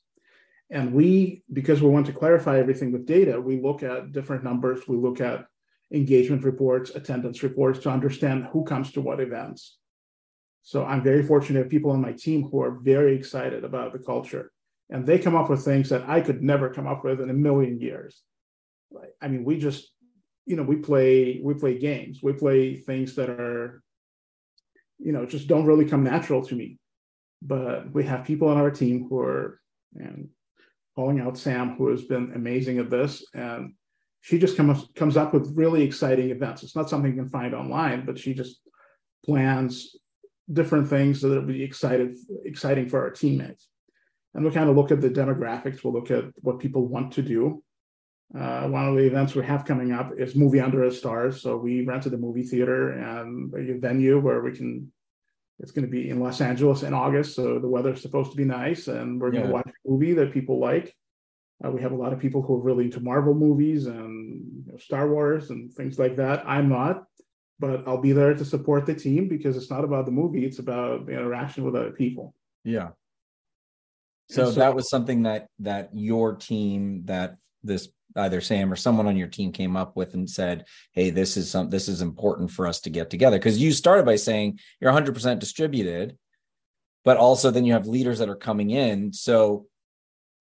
and 0.70 0.92
we 0.92 1.42
because 1.52 1.80
we 1.80 1.88
want 1.88 2.06
to 2.06 2.12
clarify 2.12 2.58
everything 2.58 2.92
with 2.92 3.06
data 3.06 3.40
we 3.40 3.60
look 3.60 3.82
at 3.82 4.12
different 4.12 4.44
numbers. 4.44 4.86
We 4.86 4.96
look 4.96 5.20
at 5.20 5.46
engagement 5.92 6.44
reports 6.44 6.90
attendance 6.90 7.42
reports 7.42 7.78
to 7.80 7.90
understand 7.90 8.48
who 8.52 8.64
comes 8.64 8.92
to 8.92 9.00
what 9.00 9.20
events. 9.20 9.78
So 10.62 10.84
i'm 10.84 11.02
very 11.02 11.22
fortunate 11.22 11.58
to 11.58 11.62
have 11.64 11.70
people 11.70 11.90
on 11.90 12.00
my 12.00 12.12
team 12.12 12.48
who 12.48 12.60
are 12.60 12.78
very 12.82 13.16
excited 13.16 13.64
about 13.64 13.92
the 13.92 13.98
culture. 13.98 14.52
And 14.90 15.06
they 15.06 15.18
come 15.18 15.36
up 15.36 15.50
with 15.50 15.64
things 15.64 15.88
that 15.88 16.08
i 16.08 16.20
could 16.20 16.42
never 16.42 16.68
come 16.70 16.86
up 16.86 17.04
with 17.04 17.20
in 17.20 17.30
a 17.30 17.34
million 17.34 17.80
years. 17.80 18.22
I 19.22 19.28
mean 19.28 19.44
we 19.44 19.58
just 19.58 19.90
you 20.44 20.56
know 20.56 20.62
we 20.62 20.76
play 20.76 21.40
we 21.42 21.54
play 21.54 21.78
games. 21.78 22.22
We 22.22 22.32
play 22.34 22.76
things 22.76 23.14
that 23.14 23.30
are 23.30 23.82
you 24.98 25.12
know 25.12 25.24
just 25.24 25.48
don't 25.48 25.66
really 25.66 25.86
come 25.86 26.04
natural 26.04 26.44
to 26.46 26.54
me. 26.54 26.78
But 27.40 27.92
we 27.92 28.04
have 28.04 28.24
people 28.24 28.48
on 28.48 28.58
our 28.58 28.70
team 28.70 29.06
who 29.08 29.20
are 29.20 29.60
and 29.94 30.28
calling 30.98 31.20
out 31.20 31.38
sam 31.38 31.76
who 31.76 31.88
has 31.90 32.02
been 32.06 32.32
amazing 32.34 32.78
at 32.80 32.90
this 32.90 33.24
and 33.32 33.72
she 34.20 34.36
just 34.36 34.56
comes 34.56 34.88
comes 34.96 35.16
up 35.16 35.32
with 35.32 35.52
really 35.54 35.82
exciting 35.84 36.30
events 36.30 36.64
it's 36.64 36.74
not 36.74 36.90
something 36.90 37.12
you 37.12 37.22
can 37.22 37.30
find 37.30 37.54
online 37.54 38.04
but 38.04 38.18
she 38.18 38.34
just 38.34 38.58
plans 39.24 39.94
different 40.52 40.88
things 40.88 41.20
that 41.20 41.28
will 41.28 41.42
be 41.42 41.62
excited 41.62 42.16
exciting 42.44 42.88
for 42.88 42.98
our 43.00 43.10
teammates 43.10 43.68
and 44.34 44.42
we'll 44.42 44.52
kind 44.52 44.68
of 44.68 44.74
look 44.74 44.90
at 44.90 45.00
the 45.00 45.08
demographics 45.08 45.84
we'll 45.84 45.92
look 45.92 46.10
at 46.10 46.24
what 46.40 46.58
people 46.58 46.88
want 46.88 47.12
to 47.12 47.22
do 47.22 47.62
uh, 48.36 48.66
one 48.66 48.88
of 48.88 48.96
the 48.96 49.06
events 49.06 49.36
we 49.36 49.44
have 49.44 49.64
coming 49.64 49.92
up 49.92 50.10
is 50.18 50.34
Movie 50.34 50.60
Under 50.60 50.86
the 50.86 50.94
Stars. 50.94 51.40
So 51.40 51.56
we 51.56 51.86
rented 51.86 52.12
a 52.12 52.18
movie 52.18 52.42
theater 52.42 52.90
and 52.90 53.50
a 53.54 53.78
venue 53.78 54.20
where 54.20 54.42
we 54.42 54.52
can. 54.52 54.92
It's 55.60 55.72
going 55.72 55.84
to 55.84 55.90
be 55.90 56.08
in 56.08 56.20
Los 56.20 56.40
Angeles 56.40 56.82
in 56.82 56.94
August, 56.94 57.34
so 57.34 57.58
the 57.58 57.68
weather's 57.68 58.00
supposed 58.00 58.30
to 58.30 58.36
be 58.36 58.44
nice, 58.44 58.86
and 58.86 59.20
we're 59.20 59.32
going 59.32 59.46
to 59.46 59.52
watch 59.52 59.68
a 59.68 59.90
movie 59.90 60.14
that 60.14 60.32
people 60.32 60.60
like. 60.60 60.94
Uh, 61.64 61.70
we 61.70 61.82
have 61.82 61.90
a 61.90 61.96
lot 61.96 62.12
of 62.12 62.20
people 62.20 62.40
who 62.42 62.54
are 62.54 62.62
really 62.62 62.84
into 62.84 63.00
Marvel 63.00 63.34
movies 63.34 63.86
and 63.86 64.64
you 64.64 64.72
know, 64.72 64.78
Star 64.78 65.10
Wars 65.10 65.50
and 65.50 65.72
things 65.72 65.98
like 65.98 66.14
that. 66.16 66.44
I'm 66.46 66.68
not, 66.68 67.04
but 67.58 67.82
I'll 67.88 68.00
be 68.00 68.12
there 68.12 68.34
to 68.34 68.44
support 68.44 68.86
the 68.86 68.94
team 68.94 69.28
because 69.28 69.56
it's 69.56 69.70
not 69.70 69.82
about 69.82 70.04
the 70.06 70.12
movie; 70.12 70.44
it's 70.46 70.60
about 70.60 71.06
the 71.06 71.12
interaction 71.12 71.64
with 71.64 71.74
other 71.74 71.90
people. 71.90 72.34
Yeah. 72.62 72.90
So, 74.30 74.52
so 74.52 74.60
that 74.60 74.76
was 74.76 74.88
something 74.88 75.22
that 75.24 75.48
that 75.58 75.90
your 75.92 76.36
team 76.36 77.02
that 77.06 77.38
this 77.64 77.88
either 78.18 78.40
Sam 78.40 78.72
or 78.72 78.76
someone 78.76 79.06
on 79.06 79.16
your 79.16 79.28
team 79.28 79.52
came 79.52 79.76
up 79.76 79.96
with 79.96 80.14
and 80.14 80.28
said, 80.28 80.66
"Hey, 80.92 81.10
this 81.10 81.36
is 81.36 81.50
some 81.50 81.70
this 81.70 81.88
is 81.88 82.02
important 82.02 82.50
for 82.50 82.66
us 82.66 82.80
to 82.82 82.90
get 82.90 83.10
together." 83.10 83.38
Because 83.38 83.60
you 83.60 83.72
started 83.72 84.04
by 84.04 84.16
saying 84.16 84.58
you're 84.80 84.92
100% 84.92 85.38
distributed, 85.38 86.18
but 87.04 87.16
also 87.16 87.50
then 87.50 87.64
you 87.64 87.72
have 87.72 87.86
leaders 87.86 88.18
that 88.18 88.28
are 88.28 88.36
coming 88.36 88.70
in. 88.70 89.12
So, 89.12 89.66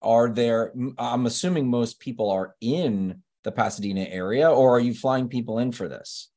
are 0.01 0.29
there? 0.29 0.73
I'm 0.97 1.25
assuming 1.25 1.69
most 1.69 1.99
people 1.99 2.31
are 2.31 2.55
in 2.61 3.23
the 3.43 3.51
Pasadena 3.51 4.01
area, 4.01 4.51
or 4.51 4.75
are 4.75 4.79
you 4.79 4.93
flying 4.93 5.29
people 5.29 5.59
in 5.59 5.71
for 5.71 5.87
this? 5.87 6.29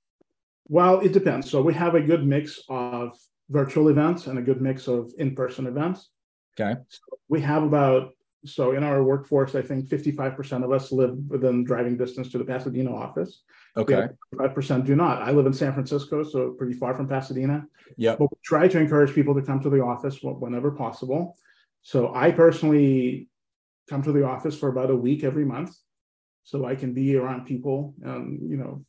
Well, 0.68 1.00
it 1.00 1.12
depends. 1.12 1.50
So 1.50 1.60
we 1.60 1.74
have 1.74 1.96
a 1.96 2.00
good 2.00 2.24
mix 2.24 2.60
of 2.68 3.18
virtual 3.48 3.88
events 3.88 4.28
and 4.28 4.38
a 4.38 4.42
good 4.42 4.62
mix 4.62 4.86
of 4.86 5.12
in-person 5.18 5.66
events. 5.66 6.10
Okay. 6.58 6.80
So 6.88 7.00
we 7.28 7.40
have 7.40 7.64
about 7.64 8.12
so 8.44 8.72
in 8.72 8.82
our 8.82 9.02
workforce, 9.02 9.54
I 9.54 9.62
think 9.62 9.86
55% 9.86 10.64
of 10.64 10.72
us 10.72 10.92
live 10.92 11.16
within 11.28 11.64
driving 11.64 11.96
distance 11.96 12.30
to 12.30 12.38
the 12.38 12.44
Pasadena 12.44 12.94
office. 12.94 13.42
Okay. 13.76 14.08
Five 14.36 14.54
percent 14.54 14.84
do 14.84 14.96
not. 14.96 15.22
I 15.22 15.30
live 15.30 15.46
in 15.46 15.52
San 15.52 15.72
Francisco, 15.72 16.24
so 16.24 16.50
pretty 16.52 16.72
far 16.72 16.94
from 16.94 17.06
Pasadena. 17.06 17.66
Yeah. 17.96 18.16
But 18.16 18.30
we 18.30 18.38
try 18.44 18.66
to 18.66 18.78
encourage 18.78 19.14
people 19.14 19.34
to 19.34 19.42
come 19.42 19.60
to 19.60 19.70
the 19.70 19.82
office 19.82 20.18
whenever 20.22 20.70
possible. 20.72 21.36
So 21.82 22.14
I 22.14 22.30
personally 22.32 23.28
come 23.88 24.02
to 24.02 24.12
the 24.12 24.24
office 24.24 24.58
for 24.58 24.68
about 24.68 24.90
a 24.90 24.96
week 24.96 25.22
every 25.22 25.44
month, 25.44 25.74
so 26.44 26.64
I 26.64 26.74
can 26.74 26.94
be 26.94 27.16
around 27.16 27.46
people. 27.46 27.94
And 28.02 28.50
you 28.50 28.56
know, 28.56 28.84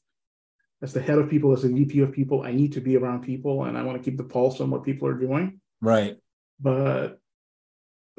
as 0.82 0.94
the 0.94 1.02
head 1.02 1.20
of 1.20 1.30
people, 1.30 1.54
as 1.54 1.62
the 1.62 1.70
VP 1.70 2.00
of 2.00 2.12
people, 2.12 2.42
I 2.42 2.52
need 2.52 2.74
to 2.74 2.82
be 2.82 2.98
around 2.98 3.22
people, 3.22 3.66
and 3.66 3.78
I 3.78 3.84
want 3.84 4.02
to 4.02 4.04
keep 4.04 4.18
the 4.18 4.24
pulse 4.24 4.62
on 4.62 4.72
what 4.72 4.84
people 4.84 5.08
are 5.08 5.14
doing. 5.14 5.62
Right. 5.80 6.18
But 6.60 7.21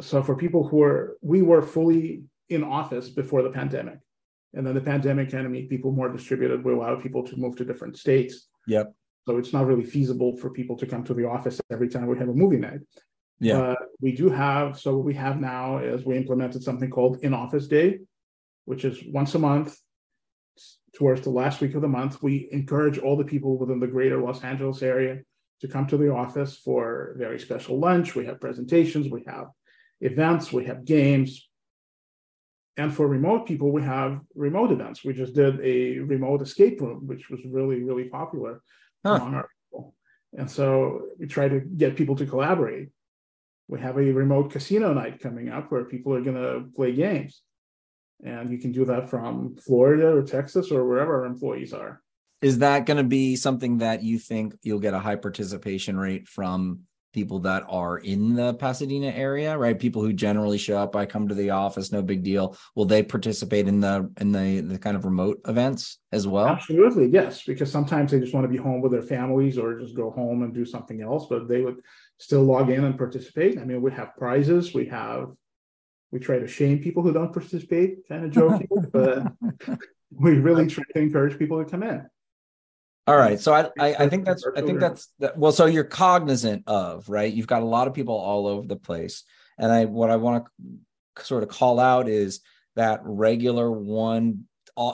so 0.01 0.23
for 0.23 0.37
people 0.37 0.67
who 0.67 0.83
are 0.83 1.17
we 1.21 1.43
were 1.43 1.63
fully 1.63 2.25
in 2.49 2.65
office 2.65 3.09
before 3.11 3.43
the 3.43 3.51
pandemic 3.51 3.99
And 4.55 4.67
then 4.67 4.75
the 4.75 4.81
pandemic 4.81 5.31
kind 5.31 5.47
of 5.47 5.53
made 5.53 5.69
people 5.69 5.93
more 5.93 6.11
distributed. 6.11 6.65
We 6.65 6.73
allowed 6.73 7.03
people 7.03 7.25
to 7.25 7.37
move 7.37 7.57
to 7.57 7.65
different 7.65 7.97
states. 7.97 8.49
Yep. 8.67 8.95
So 9.27 9.39
it's 9.39 9.53
not 9.53 9.67
really 9.67 9.85
feasible 9.85 10.37
for 10.37 10.51
people 10.51 10.77
to 10.79 10.87
come 10.87 11.05
to 11.05 11.15
the 11.15 11.27
office 11.27 11.61
every 11.71 11.89
time 11.89 12.07
we 12.07 12.19
have 12.19 12.29
a 12.29 12.35
movie 12.35 12.59
night. 12.59 12.81
Yeah. 13.41 13.59
But 13.59 13.79
we 14.01 14.13
do 14.13 14.29
have, 14.29 14.79
so 14.79 14.97
what 14.97 15.05
we 15.05 15.15
have 15.15 15.41
now 15.41 15.79
is 15.79 16.05
we 16.05 16.17
implemented 16.17 16.63
something 16.63 16.91
called 16.91 17.19
in 17.23 17.33
office 17.35 17.67
day, 17.67 18.01
which 18.67 18.85
is 18.85 19.03
once 19.09 19.35
a 19.35 19.39
month 19.39 19.77
towards 20.95 21.23
the 21.23 21.31
last 21.31 21.61
week 21.61 21.75
of 21.75 21.81
the 21.81 21.89
month. 21.89 22.23
We 22.23 22.49
encourage 22.53 22.99
all 22.99 23.17
the 23.17 23.25
people 23.25 23.57
within 23.57 23.81
the 23.81 23.87
greater 23.87 24.21
Los 24.21 24.45
Angeles 24.45 24.83
area 24.83 25.21
to 25.61 25.69
come 25.69 25.87
to 25.87 25.97
the 25.97 26.13
office 26.13 26.59
for 26.59 27.15
very 27.17 27.39
special 27.39 27.79
lunch. 27.79 28.15
We 28.15 28.27
have 28.27 28.41
presentations, 28.41 29.09
we 29.09 29.25
have 29.27 29.47
events, 30.03 30.53
we 30.53 30.67
have 30.67 30.85
games. 30.85 31.49
And 32.77 32.93
for 32.95 33.07
remote 33.07 33.47
people, 33.47 33.71
we 33.71 33.83
have 33.83 34.21
remote 34.35 34.73
events. 34.73 35.05
We 35.05 35.15
just 35.15 35.35
did 35.35 35.61
a 35.61 35.99
remote 35.99 36.43
escape 36.43 36.81
room, 36.81 37.07
which 37.07 37.31
was 37.31 37.41
really, 37.45 37.83
really 37.83 38.05
popular 38.05 38.63
huh. 39.05 39.15
among 39.15 39.35
our 39.35 39.49
people. 39.49 39.95
And 40.37 40.51
so 40.51 41.03
we 41.19 41.27
try 41.27 41.49
to 41.49 41.61
get 41.61 41.97
people 41.97 42.17
to 42.17 42.27
collaborate. 42.27 42.89
We 43.69 43.81
have 43.81 43.97
a 43.97 44.13
remote 44.13 44.51
casino 44.51 44.93
night 44.93 45.21
coming 45.21 45.49
up 45.49 45.71
where 45.71 45.85
people 45.85 46.15
are 46.15 46.23
going 46.23 46.37
to 46.37 46.65
play 46.75 46.93
games. 46.93 47.43
And 48.25 48.51
you 48.51 48.59
can 48.59 48.73
do 48.73 48.85
that 48.87 49.11
from 49.11 49.57
Florida 49.57 50.09
or 50.09 50.23
Texas 50.23 50.71
or 50.71 50.87
wherever 50.87 51.21
our 51.21 51.27
employees 51.27 51.73
are. 51.73 52.01
Is 52.41 52.59
that 52.59 52.87
going 52.87 52.97
to 52.97 53.05
be 53.05 53.37
something 53.37 53.79
that 53.79 54.03
you 54.03 54.19
think 54.19 54.57
you'll 54.63 54.81
get 54.81 54.95
a 54.95 54.99
high 54.99 55.17
participation 55.17 55.97
rate 55.97 56.27
from 56.27 56.81
people 57.13 57.41
that 57.41 57.65
are 57.69 57.99
in 57.99 58.35
the 58.35 58.55
Pasadena 58.55 59.09
area, 59.09 59.57
right? 59.57 59.79
People 59.79 60.03
who 60.03 60.13
generally 60.13 60.59
show 60.59 60.79
up, 60.79 60.97
I 60.97 61.07
come 61.07 61.29
to 61.29 61.35
the 61.35 61.51
office, 61.51 61.93
no 61.93 62.03
big 62.03 62.23
deal. 62.23 62.57
Will 62.75 62.85
they 62.85 63.03
participate 63.03 63.69
in 63.69 63.81
the 63.81 64.11
in 64.21 64.33
the 64.33 64.61
the 64.61 64.79
kind 64.79 64.97
of 64.97 65.05
remote 65.05 65.41
events 65.47 65.99
as 66.11 66.27
well? 66.27 66.47
Absolutely, 66.47 67.07
yes, 67.09 67.43
because 67.43 67.71
sometimes 67.71 68.11
they 68.11 68.21
just 68.21 68.35
want 68.35 68.45
to 68.45 68.49
be 68.49 68.57
home 68.57 68.81
with 68.81 68.93
their 68.93 69.03
families 69.03 69.59
or 69.59 69.79
just 69.79 69.97
go 69.97 70.11
home 70.11 70.43
and 70.43 70.55
do 70.55 70.65
something 70.65 71.03
else, 71.03 71.27
but 71.29 71.49
they 71.49 71.61
would 71.61 71.81
still 72.19 72.43
log 72.43 72.71
in 72.71 72.85
and 72.85 72.97
participate. 72.97 73.59
I 73.59 73.65
mean, 73.65 73.83
we 73.83 73.93
have 73.93 74.17
prizes, 74.17 74.75
we 74.75 74.87
have 74.87 75.29
we 76.13 76.19
try 76.19 76.39
to 76.39 76.47
shame 76.47 76.79
people 76.79 77.03
who 77.03 77.13
don't 77.13 77.33
participate, 77.33 78.07
kind 78.09 78.25
of 78.25 78.31
joking, 78.33 78.69
but 78.93 79.33
we 80.11 80.33
really 80.33 80.67
try 80.67 80.85
to 80.95 81.01
encourage 81.01 81.39
people 81.39 81.63
to 81.63 81.69
come 81.69 81.83
in. 81.83 82.07
All 83.07 83.17
right. 83.17 83.41
So 83.41 83.53
I, 83.53 83.69
I, 83.79 83.95
I 84.05 84.09
think 84.09 84.25
that's 84.25 84.47
I 84.57 84.61
think 84.61 84.79
that's 84.79 85.09
that, 85.19 85.37
well. 85.37 85.53
So 85.53 85.67
you're 85.67 85.85
cognizant 85.85 86.65
of 86.67 87.09
right. 87.09 87.33
You've 87.33 87.49
got 87.49 87.63
a 87.63 87.67
lot 87.67 87.89
of 87.89 87.95
people 87.95 88.15
all 88.15 88.47
over 88.47 88.67
the 88.67 88.77
place, 88.77 89.25
and 89.59 89.73
I 89.73 89.87
what 89.87 90.11
I 90.11 90.17
want 90.17 90.45
to 91.17 91.25
sort 91.25 91.43
of 91.43 91.49
call 91.49 91.81
out 91.81 92.09
is 92.09 92.41
that 92.77 93.01
regular 93.03 93.71
one 93.71 94.45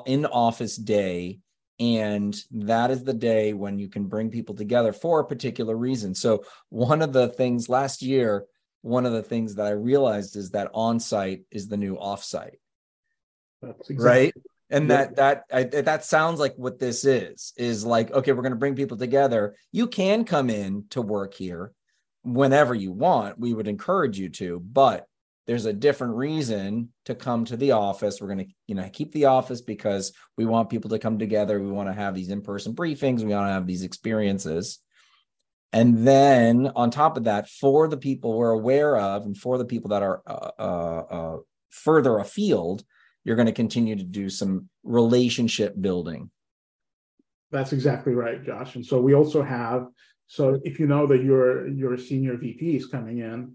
in 0.07 0.27
office 0.27 0.77
day 0.77 1.39
and 1.81 2.37
that 2.51 2.91
is 2.91 3.05
the 3.05 3.15
day 3.15 3.53
when 3.53 3.79
you 3.79 3.89
can 3.89 4.07
bring 4.07 4.31
people 4.31 4.55
together 4.55 4.93
for 4.93 5.21
a 5.21 5.25
particular 5.25 5.77
reason 5.77 6.15
so 6.15 6.45
one 6.71 7.03
of 7.03 7.13
the 7.13 7.29
things 7.29 7.69
last 7.69 8.03
year 8.03 8.45
one 8.83 9.07
of 9.07 9.13
the 9.13 9.23
things 9.23 9.55
that 9.55 9.67
i 9.67 9.71
realized 9.71 10.35
is 10.35 10.51
that 10.51 10.71
on 10.75 10.99
site 10.99 11.43
is 11.53 11.69
the 11.69 11.77
new 11.77 11.97
off 11.97 12.25
site 12.25 12.59
exactly 13.63 13.97
right 13.97 14.35
and 14.71 14.91
that 14.91 15.17
that 15.17 15.45
I, 15.53 15.65
that 15.65 16.05
sounds 16.05 16.41
like 16.41 16.55
what 16.57 16.79
this 16.79 17.05
is 17.05 17.53
is 17.57 17.85
like 17.85 18.11
okay 18.11 18.33
we're 18.33 18.43
going 18.43 18.53
to 18.53 18.59
bring 18.59 18.77
people 18.77 18.97
together. 18.97 19.55
You 19.73 19.87
can 19.87 20.25
come 20.25 20.51
in 20.51 20.85
to 20.91 21.03
work 21.03 21.35
here 21.35 21.73
whenever 22.23 22.75
you 22.75 22.93
want. 22.93 23.39
We 23.39 23.55
would 23.55 23.69
encourage 23.69 24.19
you 24.19 24.29
to 24.31 24.61
but 24.61 25.07
there's 25.47 25.65
a 25.65 25.73
different 25.73 26.15
reason 26.15 26.93
to 27.07 27.15
come 27.15 27.47
to 27.47 27.57
the 27.57 27.73
office. 27.73 28.21
We're 28.21 28.35
going 28.35 28.47
to 28.47 28.55
you 28.67 28.75
know 28.75 28.89
keep 28.93 29.13
the 29.13 29.27
office 29.27 29.63
because 29.63 30.13
we 30.37 30.45
want 30.45 30.71
people 30.71 30.91
to 30.91 30.99
come 30.99 31.19
together. 31.19 31.61
We 31.61 31.71
want 31.71 31.89
to 31.89 31.95
have 31.95 32.15
these 32.15 32.31
in-person 32.31 32.75
briefings. 32.75 33.21
We 33.21 33.35
want 33.35 33.49
to 33.49 33.53
have 33.53 33.67
these 33.67 33.83
experiences. 33.83 34.81
And 35.73 36.07
then 36.07 36.71
on 36.77 36.91
top 36.91 37.17
of 37.17 37.25
that 37.25 37.49
for 37.49 37.89
the 37.89 37.97
people 37.97 38.37
we're 38.37 38.51
aware 38.51 38.97
of 38.97 39.25
and 39.25 39.37
for 39.37 39.59
the 39.59 39.67
people 39.67 39.91
that 39.91 40.03
are 40.03 40.23
uh, 40.27 40.51
uh, 40.59 41.05
uh, 41.11 41.37
further 41.71 42.19
afield 42.19 42.85
you're 43.25 43.37
going 43.37 43.47
to 43.47 43.53
continue 43.53 43.97
to 43.97 44.05
do 44.05 44.29
some 44.31 44.69
relationship 44.85 45.75
building. 45.81 46.31
That's 47.51 47.73
exactly 47.73 48.15
right, 48.15 48.45
Josh. 48.45 48.75
And 48.75 48.85
so 48.85 49.01
we 49.01 49.15
also 49.15 49.43
have 49.43 49.89
so 50.27 50.61
if 50.63 50.79
you 50.79 50.87
know 50.87 51.07
that 51.07 51.23
your 51.23 51.69
your 51.69 51.97
senior 51.97 52.37
VP 52.37 52.77
is 52.77 52.87
coming 52.87 53.19
in, 53.19 53.55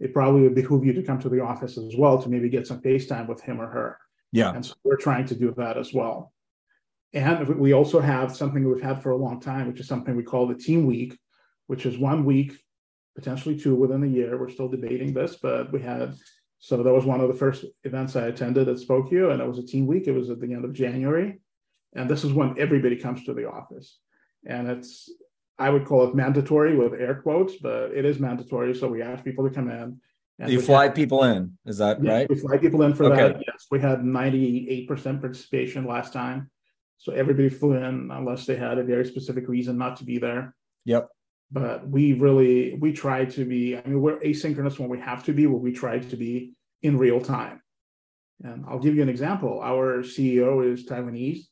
it 0.00 0.12
probably 0.14 0.42
would 0.42 0.54
behoove 0.54 0.84
you 0.84 0.92
to 0.94 1.02
come 1.02 1.18
to 1.20 1.28
the 1.28 1.40
office 1.40 1.76
as 1.76 1.94
well 1.96 2.20
to 2.22 2.28
maybe 2.28 2.48
get 2.48 2.66
some 2.66 2.80
FaceTime 2.80 3.28
with 3.28 3.42
him 3.42 3.60
or 3.60 3.68
her. 3.68 3.98
Yeah. 4.32 4.52
And 4.52 4.64
so 4.64 4.74
we're 4.82 4.96
trying 4.96 5.26
to 5.26 5.34
do 5.34 5.54
that 5.58 5.76
as 5.76 5.92
well. 5.92 6.32
And 7.12 7.48
we 7.60 7.72
also 7.72 8.00
have 8.00 8.34
something 8.34 8.68
we've 8.68 8.82
had 8.82 9.02
for 9.02 9.10
a 9.10 9.16
long 9.16 9.40
time, 9.40 9.68
which 9.68 9.78
is 9.78 9.86
something 9.86 10.16
we 10.16 10.24
call 10.24 10.48
the 10.48 10.56
team 10.56 10.86
week, 10.86 11.16
which 11.68 11.86
is 11.86 11.96
one 11.96 12.24
week, 12.24 12.58
potentially 13.14 13.56
two 13.56 13.76
within 13.76 14.02
a 14.02 14.06
year. 14.06 14.38
We're 14.38 14.48
still 14.48 14.68
debating 14.68 15.14
this, 15.14 15.36
but 15.36 15.72
we 15.72 15.80
had 15.80 16.14
so 16.64 16.82
that 16.82 16.94
was 16.94 17.04
one 17.04 17.20
of 17.20 17.28
the 17.28 17.34
first 17.34 17.66
events 17.82 18.16
I 18.16 18.22
attended 18.28 18.70
at 18.70 18.76
Spokeo, 18.76 19.30
and 19.30 19.42
it 19.42 19.46
was 19.46 19.58
a 19.58 19.66
team 19.66 19.86
week. 19.86 20.06
It 20.06 20.12
was 20.12 20.30
at 20.30 20.40
the 20.40 20.50
end 20.50 20.64
of 20.64 20.72
January, 20.72 21.38
and 21.94 22.08
this 22.08 22.24
is 22.24 22.32
when 22.32 22.58
everybody 22.58 22.96
comes 22.96 23.22
to 23.24 23.34
the 23.34 23.46
office, 23.46 23.98
and 24.46 24.66
it's 24.70 25.12
I 25.58 25.68
would 25.68 25.84
call 25.84 26.08
it 26.08 26.14
mandatory 26.14 26.74
with 26.74 26.98
air 26.98 27.16
quotes, 27.16 27.56
but 27.56 27.90
it 27.90 28.06
is 28.06 28.18
mandatory. 28.18 28.74
So 28.74 28.88
we 28.88 29.02
ask 29.02 29.22
people 29.22 29.46
to 29.46 29.54
come 29.54 29.70
in. 29.70 30.00
And 30.38 30.50
you 30.50 30.58
fly 30.58 30.84
had, 30.84 30.94
people 30.94 31.24
in, 31.24 31.58
is 31.66 31.76
that 31.78 32.02
yeah, 32.02 32.12
right? 32.12 32.30
We 32.30 32.36
fly 32.36 32.56
people 32.56 32.80
in 32.80 32.94
for 32.94 33.12
okay. 33.12 33.16
that. 33.16 33.42
Yes, 33.46 33.66
we 33.70 33.78
had 33.78 34.02
ninety-eight 34.02 34.88
percent 34.88 35.20
participation 35.20 35.84
last 35.84 36.14
time, 36.14 36.50
so 36.96 37.12
everybody 37.12 37.50
flew 37.50 37.74
in 37.74 38.08
unless 38.10 38.46
they 38.46 38.56
had 38.56 38.78
a 38.78 38.84
very 38.84 39.04
specific 39.04 39.48
reason 39.48 39.76
not 39.76 39.96
to 39.96 40.04
be 40.04 40.16
there. 40.16 40.54
Yep 40.86 41.10
but 41.52 41.86
we 41.86 42.14
really 42.14 42.74
we 42.80 42.90
try 42.90 43.24
to 43.24 43.44
be 43.44 43.76
i 43.76 43.82
mean 43.86 44.00
we're 44.00 44.18
asynchronous 44.20 44.78
when 44.78 44.88
we 44.88 44.98
have 44.98 45.22
to 45.22 45.32
be 45.34 45.44
but 45.44 45.58
we 45.58 45.70
try 45.72 45.98
to 45.98 46.16
be 46.16 46.53
in 46.84 46.96
real 46.98 47.20
time. 47.20 47.60
And 48.42 48.64
i'll 48.68 48.78
give 48.78 48.94
you 48.94 49.02
an 49.02 49.08
example. 49.08 49.60
Our 49.62 50.02
ceo 50.02 50.72
is 50.72 50.86
taiwanese 50.86 51.42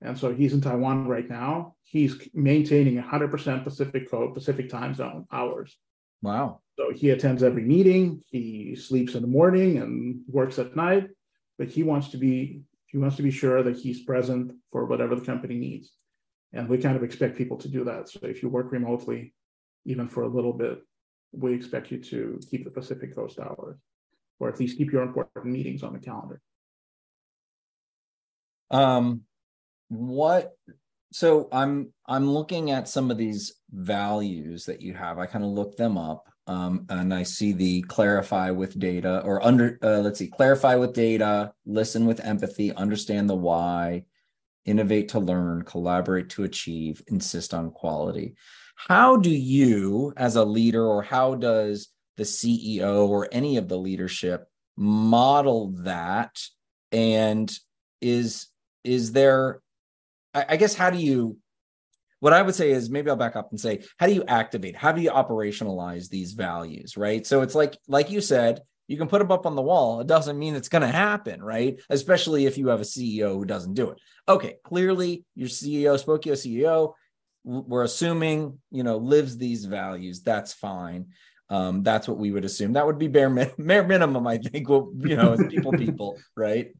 and 0.00 0.16
so 0.16 0.32
he's 0.32 0.54
in 0.54 0.60
taiwan 0.60 1.06
right 1.06 1.28
now. 1.28 1.74
He's 1.82 2.16
maintaining 2.34 3.02
100% 3.02 3.64
pacific 3.64 4.10
code 4.10 4.34
pacific 4.34 4.68
time 4.70 4.94
zone 4.94 5.26
hours. 5.32 5.76
Wow. 6.22 6.60
So 6.78 6.92
he 6.94 7.10
attends 7.10 7.42
every 7.42 7.64
meeting. 7.64 8.22
He 8.30 8.76
sleeps 8.76 9.14
in 9.14 9.22
the 9.22 9.28
morning 9.28 9.78
and 9.78 10.20
works 10.28 10.58
at 10.58 10.76
night 10.76 11.08
but 11.58 11.68
he 11.68 11.82
wants 11.82 12.08
to 12.08 12.16
be 12.16 12.62
he 12.86 12.96
wants 12.96 13.16
to 13.16 13.22
be 13.22 13.30
sure 13.30 13.62
that 13.62 13.76
he's 13.76 14.04
present 14.04 14.52
for 14.70 14.86
whatever 14.86 15.14
the 15.14 15.26
company 15.26 15.58
needs. 15.58 15.92
And 16.54 16.66
we 16.66 16.78
kind 16.78 16.96
of 16.96 17.02
expect 17.02 17.36
people 17.36 17.58
to 17.58 17.68
do 17.68 17.84
that. 17.84 18.08
So 18.08 18.20
if 18.22 18.42
you 18.42 18.48
work 18.48 18.72
remotely, 18.72 19.34
even 19.84 20.08
for 20.08 20.22
a 20.22 20.28
little 20.28 20.54
bit, 20.54 20.78
we 21.32 21.52
expect 21.52 21.90
you 21.90 21.98
to 22.04 22.40
keep 22.50 22.64
the 22.64 22.70
Pacific 22.70 23.14
Coast 23.14 23.38
hours, 23.38 23.76
or 24.40 24.48
at 24.48 24.58
least 24.58 24.78
keep 24.78 24.92
your 24.92 25.02
important 25.02 25.46
meetings 25.46 25.82
on 25.82 25.92
the 25.92 25.98
calendar. 25.98 26.40
Um, 28.70 29.22
what? 29.88 30.56
So 31.12 31.48
I'm 31.52 31.92
I'm 32.06 32.30
looking 32.30 32.70
at 32.70 32.88
some 32.88 33.10
of 33.10 33.16
these 33.16 33.54
values 33.70 34.66
that 34.66 34.82
you 34.82 34.94
have. 34.94 35.18
I 35.18 35.26
kind 35.26 35.44
of 35.44 35.50
look 35.50 35.76
them 35.76 35.96
up, 35.96 36.28
um, 36.46 36.84
and 36.90 37.14
I 37.14 37.22
see 37.22 37.52
the 37.52 37.82
clarify 37.82 38.50
with 38.50 38.78
data, 38.78 39.22
or 39.24 39.42
under 39.44 39.78
uh, 39.82 40.00
let's 40.00 40.18
see, 40.18 40.28
clarify 40.28 40.74
with 40.74 40.92
data, 40.92 41.52
listen 41.64 42.04
with 42.04 42.20
empathy, 42.20 42.74
understand 42.74 43.30
the 43.30 43.36
why, 43.36 44.04
innovate 44.66 45.08
to 45.10 45.18
learn, 45.18 45.62
collaborate 45.62 46.28
to 46.30 46.44
achieve, 46.44 47.02
insist 47.08 47.54
on 47.54 47.70
quality. 47.70 48.34
How 48.76 49.16
do 49.16 49.30
you, 49.30 50.12
as 50.16 50.36
a 50.36 50.44
leader, 50.44 50.86
or 50.86 51.02
how 51.02 51.34
does 51.34 51.88
the 52.18 52.24
CEO 52.24 53.08
or 53.08 53.28
any 53.32 53.56
of 53.56 53.68
the 53.68 53.78
leadership 53.78 54.46
model 54.76 55.72
that? 55.78 56.38
And 56.92 57.50
is 58.00 58.48
is 58.84 59.12
there, 59.12 59.60
I, 60.34 60.46
I 60.50 60.56
guess, 60.56 60.74
how 60.74 60.90
do 60.90 60.98
you? 60.98 61.38
What 62.20 62.32
I 62.32 62.42
would 62.42 62.56
say 62.56 62.72
is 62.72 62.90
maybe 62.90 63.10
I'll 63.10 63.16
back 63.16 63.36
up 63.36 63.50
and 63.52 63.60
say, 63.60 63.84
how 63.96 64.06
do 64.06 64.12
you 64.12 64.24
activate? 64.26 64.74
How 64.74 64.90
do 64.90 65.00
you 65.00 65.10
operationalize 65.10 66.08
these 66.08 66.32
values? 66.32 66.96
Right. 66.96 67.24
So 67.24 67.42
it's 67.42 67.54
like, 67.54 67.78
like 67.86 68.10
you 68.10 68.20
said, 68.20 68.60
you 68.88 68.96
can 68.96 69.06
put 69.06 69.20
them 69.20 69.30
up 69.30 69.46
on 69.46 69.54
the 69.54 69.62
wall. 69.62 70.00
It 70.00 70.08
doesn't 70.08 70.38
mean 70.38 70.56
it's 70.56 70.70
going 70.70 70.82
to 70.82 70.88
happen, 70.88 71.40
right? 71.42 71.78
Especially 71.90 72.46
if 72.46 72.58
you 72.58 72.68
have 72.68 72.80
a 72.80 72.84
CEO 72.84 73.34
who 73.34 73.44
doesn't 73.44 73.74
do 73.74 73.90
it. 73.90 73.98
Okay, 74.28 74.56
clearly 74.64 75.24
your 75.36 75.48
CEO, 75.48 76.02
Spokeo 76.02 76.32
CEO, 76.32 76.94
we're 77.44 77.84
assuming, 77.84 78.58
you 78.70 78.82
know, 78.82 78.96
lives 78.96 79.36
these 79.36 79.64
values. 79.66 80.22
That's 80.22 80.52
fine. 80.52 81.08
Um, 81.50 81.82
that's 81.82 82.06
what 82.06 82.18
we 82.18 82.30
would 82.30 82.44
assume. 82.44 82.74
That 82.74 82.86
would 82.86 82.98
be 82.98 83.08
bare, 83.08 83.30
min- 83.30 83.50
bare 83.58 83.86
minimum, 83.86 84.26
I 84.26 84.38
think. 84.38 84.68
Well, 84.68 84.92
you 85.02 85.16
know, 85.16 85.32
as 85.32 85.44
people, 85.48 85.72
people, 85.76 86.18
right? 86.36 86.72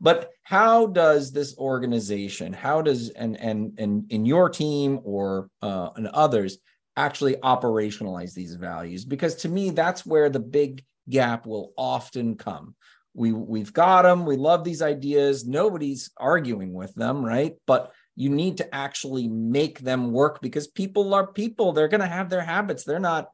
But 0.00 0.30
how 0.42 0.86
does 0.86 1.32
this 1.32 1.56
organization, 1.58 2.52
how 2.52 2.82
does 2.82 3.10
and 3.10 3.38
and 3.40 3.78
and 3.78 4.10
in 4.10 4.26
your 4.26 4.48
team 4.50 5.00
or 5.04 5.48
uh, 5.62 5.90
and 5.96 6.08
others 6.08 6.58
actually 6.96 7.36
operationalize 7.36 8.34
these 8.34 8.54
values? 8.54 9.04
Because 9.04 9.36
to 9.36 9.48
me, 9.48 9.70
that's 9.70 10.04
where 10.04 10.28
the 10.28 10.40
big 10.40 10.84
gap 11.08 11.46
will 11.46 11.72
often 11.76 12.36
come. 12.36 12.74
we 13.14 13.32
we've 13.32 13.72
got 13.72 14.02
them 14.02 14.24
we 14.24 14.36
love 14.36 14.62
these 14.64 14.82
ideas 14.82 15.44
nobody's 15.46 16.10
arguing 16.16 16.72
with 16.72 16.94
them 16.94 17.24
right 17.24 17.54
but 17.66 17.92
you 18.14 18.30
need 18.30 18.58
to 18.58 18.74
actually 18.74 19.26
make 19.28 19.80
them 19.80 20.12
work 20.12 20.40
because 20.40 20.68
people 20.68 21.12
are 21.14 21.26
people 21.32 21.72
they're 21.72 21.88
going 21.88 22.00
to 22.00 22.06
have 22.06 22.30
their 22.30 22.42
habits 22.42 22.84
they're 22.84 23.00
not 23.00 23.28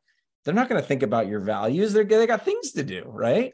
they're 0.47 0.55
not 0.55 0.69
going 0.69 0.81
to 0.81 0.87
think 0.87 1.03
about 1.03 1.27
your 1.27 1.41
values. 1.41 1.93
They're 1.93 2.05
they 2.05 2.27
got 2.27 2.45
things 2.45 2.71
to 2.73 2.85
do 2.85 3.03
right? 3.07 3.53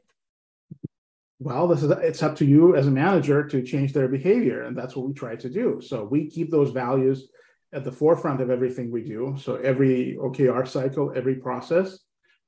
Well 1.40 1.66
this 1.66 1.82
is 1.82 1.90
it's 1.90 2.22
up 2.22 2.36
to 2.36 2.44
you 2.44 2.76
as 2.76 2.86
a 2.86 2.90
manager 2.90 3.44
to 3.48 3.62
change 3.62 3.92
their 3.92 4.08
behavior 4.08 4.62
and 4.64 4.76
that's 4.76 4.94
what 4.94 5.08
we 5.08 5.14
try 5.14 5.34
to 5.36 5.48
do. 5.48 5.80
So 5.80 6.04
we 6.04 6.28
keep 6.28 6.50
those 6.50 6.70
values 6.70 7.28
at 7.72 7.82
the 7.82 7.90
forefront 7.90 8.42
of 8.42 8.50
everything 8.50 8.92
we 8.92 9.02
do. 9.02 9.34
So 9.40 9.56
every 9.56 10.16
okr 10.20 10.68
cycle 10.68 11.12
every 11.16 11.36
process 11.36 11.98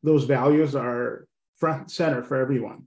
those 0.03 0.25
values 0.25 0.75
are 0.77 1.27
front 1.57 1.91
center 1.91 2.23
for 2.23 2.37
everyone 2.37 2.85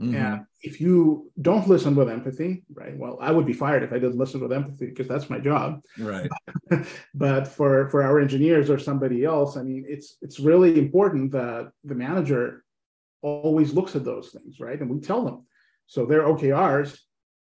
Mm-hmm. 0.00 0.16
And 0.16 0.46
if 0.62 0.80
you 0.80 1.30
don't 1.40 1.68
listen 1.68 1.94
with 1.94 2.08
empathy, 2.08 2.64
right? 2.72 2.96
Well, 2.96 3.16
I 3.20 3.30
would 3.30 3.46
be 3.46 3.52
fired 3.52 3.84
if 3.84 3.92
I 3.92 3.98
didn't 3.98 4.18
listen 4.18 4.40
with 4.40 4.52
empathy 4.52 4.86
because 4.86 5.06
that's 5.06 5.30
my 5.30 5.38
job. 5.38 5.82
Right. 5.98 6.28
but 7.14 7.46
for 7.46 7.88
for 7.90 8.02
our 8.02 8.18
engineers 8.18 8.70
or 8.70 8.78
somebody 8.78 9.24
else, 9.24 9.56
I 9.56 9.62
mean, 9.62 9.84
it's 9.88 10.16
it's 10.20 10.40
really 10.40 10.78
important 10.78 11.30
that 11.32 11.70
the 11.84 11.94
manager 11.94 12.64
always 13.22 13.72
looks 13.72 13.94
at 13.94 14.04
those 14.04 14.30
things, 14.30 14.58
right? 14.58 14.80
And 14.80 14.90
we 14.90 15.00
tell 15.00 15.24
them. 15.24 15.46
So 15.86 16.06
their 16.06 16.22
OKRs 16.22 16.98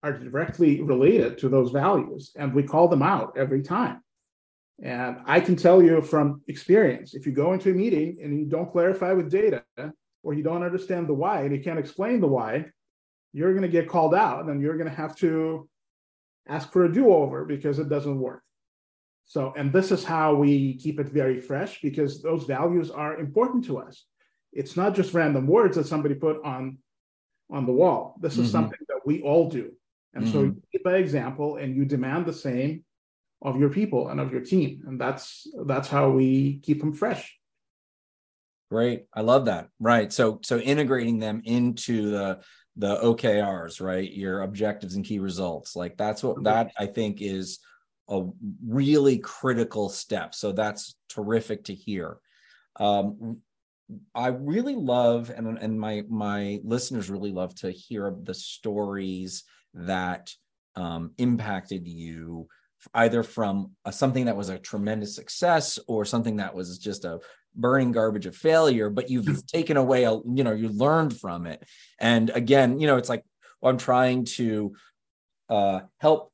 are 0.04 0.14
directly 0.14 0.82
related 0.82 1.38
to 1.40 1.50
those 1.50 1.72
values, 1.72 2.32
and 2.38 2.54
we 2.54 2.64
call 2.64 2.88
them 2.88 3.02
out 3.02 3.38
every 3.38 3.62
time. 3.62 4.02
And 4.82 5.18
I 5.26 5.40
can 5.40 5.56
tell 5.56 5.82
you 5.82 6.02
from 6.02 6.42
experience, 6.48 7.16
if 7.16 7.26
you 7.26 7.32
go 7.32 7.54
into 7.54 7.72
a 7.72 7.74
meeting 7.74 8.20
and 8.22 8.40
you 8.40 8.46
don't 8.46 8.72
clarify 8.72 9.12
with 9.14 9.32
data, 9.32 9.64
or 10.28 10.34
you 10.34 10.44
don't 10.44 10.62
understand 10.62 11.08
the 11.08 11.14
why 11.14 11.44
and 11.44 11.56
you 11.56 11.64
can't 11.64 11.80
explain 11.80 12.20
the 12.20 12.28
why, 12.28 12.66
you're 13.32 13.54
going 13.54 13.62
to 13.62 13.70
get 13.70 13.88
called 13.88 14.14
out 14.14 14.44
and 14.50 14.62
you're 14.62 14.76
going 14.76 14.90
to 14.90 15.02
have 15.04 15.16
to 15.16 15.70
ask 16.50 16.70
for 16.74 16.84
a 16.84 16.92
do 16.92 17.14
over 17.14 17.46
because 17.46 17.80
it 17.80 17.88
doesn't 17.88 18.20
work. 18.20 18.44
So, 19.24 19.54
and 19.56 19.72
this 19.72 19.90
is 19.90 20.04
how 20.04 20.36
we 20.36 20.76
keep 20.80 21.00
it 21.00 21.08
very 21.08 21.40
fresh 21.40 21.80
because 21.80 22.22
those 22.22 22.44
values 22.44 22.92
are 22.92 23.18
important 23.18 23.64
to 23.66 23.78
us. 23.78 24.04
It's 24.52 24.76
not 24.76 24.96
just 24.96 25.14
random 25.14 25.48
words 25.48 25.78
that 25.78 25.88
somebody 25.88 26.16
put 26.16 26.44
on 26.44 26.80
on 27.50 27.66
the 27.66 27.72
wall. 27.72 28.18
This 28.20 28.34
is 28.34 28.48
mm-hmm. 28.48 28.52
something 28.52 28.80
that 28.90 29.00
we 29.06 29.22
all 29.22 29.50
do. 29.50 29.72
And 30.14 30.26
mm-hmm. 30.26 30.34
so 30.34 30.44
you 30.44 30.62
keep 30.74 30.84
by 30.84 30.96
example 30.96 31.56
and 31.56 31.74
you 31.74 31.86
demand 31.86 32.26
the 32.26 32.34
same 32.34 32.84
of 33.42 33.58
your 33.58 33.70
people 33.70 34.10
and 34.10 34.20
of 34.20 34.34
your 34.34 34.42
team. 34.42 34.84
And 34.88 35.00
that's 35.00 35.48
that's 35.66 35.88
how 35.88 36.10
we 36.10 36.60
keep 36.64 36.82
them 36.82 36.92
fresh. 36.92 37.37
Great. 38.70 39.06
I 39.14 39.22
love 39.22 39.46
that. 39.46 39.70
Right. 39.80 40.12
So 40.12 40.40
so 40.44 40.60
integrating 40.60 41.20
them 41.20 41.42
into 41.46 42.10
the 42.12 42.40
the 42.76 42.98
OKRs, 42.98 43.82
right? 43.82 44.12
Your 44.12 44.42
objectives 44.42 44.96
and 44.96 45.06
key 45.06 45.20
results. 45.20 45.76
Like 45.76 45.98
that's 45.98 46.24
what 46.24 46.44
that 46.44 46.72
I 46.78 46.86
think 46.86 47.22
is 47.22 47.60
a 48.10 48.24
really 48.66 49.18
critical 49.18 49.90
step. 49.90 50.36
So 50.36 50.52
that's 50.52 50.96
terrific 51.10 51.66
to 51.66 51.74
hear. 51.74 52.18
Um, 52.80 53.42
I 54.14 54.28
really 54.28 54.76
love, 54.76 55.32
and 55.36 55.58
and 55.58 55.80
my 55.80 56.04
my 56.10 56.60
listeners 56.64 57.10
really 57.10 57.32
love 57.32 57.56
to 57.56 57.72
hear 57.72 58.14
the 58.22 58.34
stories 58.34 59.44
that 59.74 60.34
um, 60.76 61.12
impacted 61.18 61.88
you, 61.88 62.48
either 62.94 63.24
from 63.24 63.72
a, 63.86 63.92
something 63.92 64.26
that 64.26 64.38
was 64.38 64.50
a 64.50 64.60
tremendous 64.60 65.16
success 65.16 65.80
or 65.88 66.04
something 66.06 66.38
that 66.38 66.54
was 66.54 66.78
just 66.78 67.06
a 67.06 67.20
burning 67.58 67.92
garbage 67.92 68.26
of 68.26 68.36
failure 68.36 68.90
but 68.90 69.10
you've 69.10 69.46
taken 69.48 69.78
away 69.78 70.04
a 70.04 70.12
you 70.12 70.44
know 70.44 70.54
you 70.54 70.70
learned 70.70 71.18
from 71.18 71.46
it. 71.46 71.64
And 72.00 72.30
again 72.30 72.80
you 72.80 72.88
know 72.88 72.98
it's 72.98 73.10
like 73.10 73.24
i'm 73.64 73.78
trying 73.78 74.24
to 74.24 74.74
uh, 75.50 75.82
help 76.00 76.32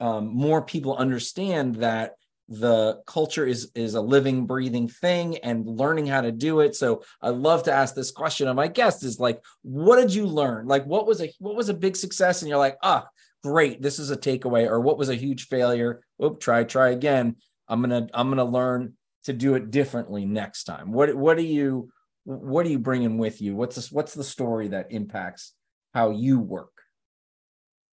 um, 0.00 0.26
more 0.26 0.62
people 0.62 0.96
understand 0.96 1.76
that 1.76 2.14
the 2.48 3.00
culture 3.06 3.46
is 3.46 3.70
is 3.76 3.94
a 3.94 4.00
living 4.00 4.44
breathing 4.44 4.88
thing 4.88 5.38
and 5.38 5.64
learning 5.66 6.06
how 6.06 6.20
to 6.20 6.32
do 6.32 6.60
it. 6.60 6.74
So 6.74 7.04
i 7.22 7.28
love 7.28 7.62
to 7.64 7.72
ask 7.72 7.94
this 7.94 8.10
question 8.10 8.48
of 8.48 8.56
my 8.56 8.66
guests 8.66 9.04
is 9.04 9.20
like 9.20 9.40
what 9.62 9.96
did 9.96 10.12
you 10.12 10.26
learn? 10.26 10.66
Like 10.66 10.84
what 10.84 11.06
was 11.06 11.22
a 11.22 11.32
what 11.38 11.54
was 11.54 11.68
a 11.68 11.74
big 11.74 11.96
success? 11.96 12.42
And 12.42 12.48
you're 12.48 12.58
like 12.58 12.76
ah 12.82 13.06
great 13.44 13.80
this 13.80 13.98
is 13.98 14.10
a 14.10 14.16
takeaway 14.16 14.68
or 14.68 14.80
what 14.80 14.98
was 14.98 15.08
a 15.08 15.14
huge 15.14 15.46
failure? 15.46 16.02
Oop 16.22 16.40
try 16.40 16.64
try 16.64 16.90
again. 16.90 17.36
I'm 17.68 17.80
gonna 17.80 18.08
i'm 18.12 18.28
gonna 18.28 18.44
learn 18.44 18.94
to 19.24 19.32
do 19.32 19.54
it 19.54 19.70
differently 19.70 20.24
next 20.24 20.64
time? 20.64 20.92
What 20.92 21.14
what 21.14 21.36
do 21.36 21.42
you 21.42 21.90
what 22.24 22.66
are 22.66 22.70
you 22.70 22.78
bringing 22.78 23.18
with 23.18 23.40
you? 23.40 23.56
What's 23.56 23.76
this, 23.76 23.90
what's 23.90 24.14
the 24.14 24.24
story 24.24 24.68
that 24.68 24.92
impacts 24.92 25.54
how 25.94 26.10
you 26.10 26.38
work? 26.38 26.72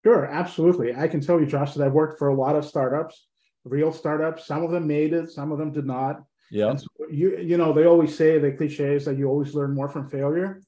Sure, 0.03 0.25
absolutely. 0.25 0.95
I 0.95 1.07
can 1.07 1.21
tell 1.21 1.39
you, 1.39 1.45
Josh, 1.45 1.73
that 1.73 1.85
I've 1.85 1.93
worked 1.93 2.19
for 2.19 2.29
a 2.29 2.35
lot 2.35 2.55
of 2.55 2.65
startups, 2.65 3.27
real 3.63 3.91
startups. 3.91 4.45
Some 4.45 4.63
of 4.63 4.71
them 4.71 4.87
made 4.87 5.13
it, 5.13 5.29
some 5.29 5.51
of 5.51 5.57
them 5.57 5.71
did 5.71 5.85
not. 5.85 6.23
Yeah. 6.49 6.75
So 6.75 6.87
you 7.09 7.37
you 7.39 7.57
know 7.57 7.73
they 7.73 7.85
always 7.85 8.15
say 8.15 8.39
the 8.39 8.51
cliches 8.51 9.05
that 9.05 9.17
you 9.17 9.27
always 9.27 9.53
learn 9.53 9.75
more 9.75 9.89
from 9.89 10.09
failure, 10.09 10.61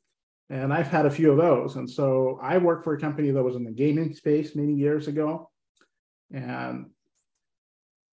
and 0.50 0.74
I've 0.74 0.88
had 0.90 1.06
a 1.06 1.12
few 1.12 1.32
of 1.32 1.38
those. 1.38 1.78
And 1.78 1.90
so 1.90 2.38
I 2.42 2.58
worked 2.58 2.84
for 2.84 2.94
a 2.94 3.00
company 3.00 3.32
that 3.32 3.44
was 3.44 3.56
in 3.56 3.64
the 3.64 3.72
gaming 3.72 4.14
space 4.14 4.56
many 4.56 4.74
years 4.74 5.08
ago, 5.08 5.50
and 6.34 6.88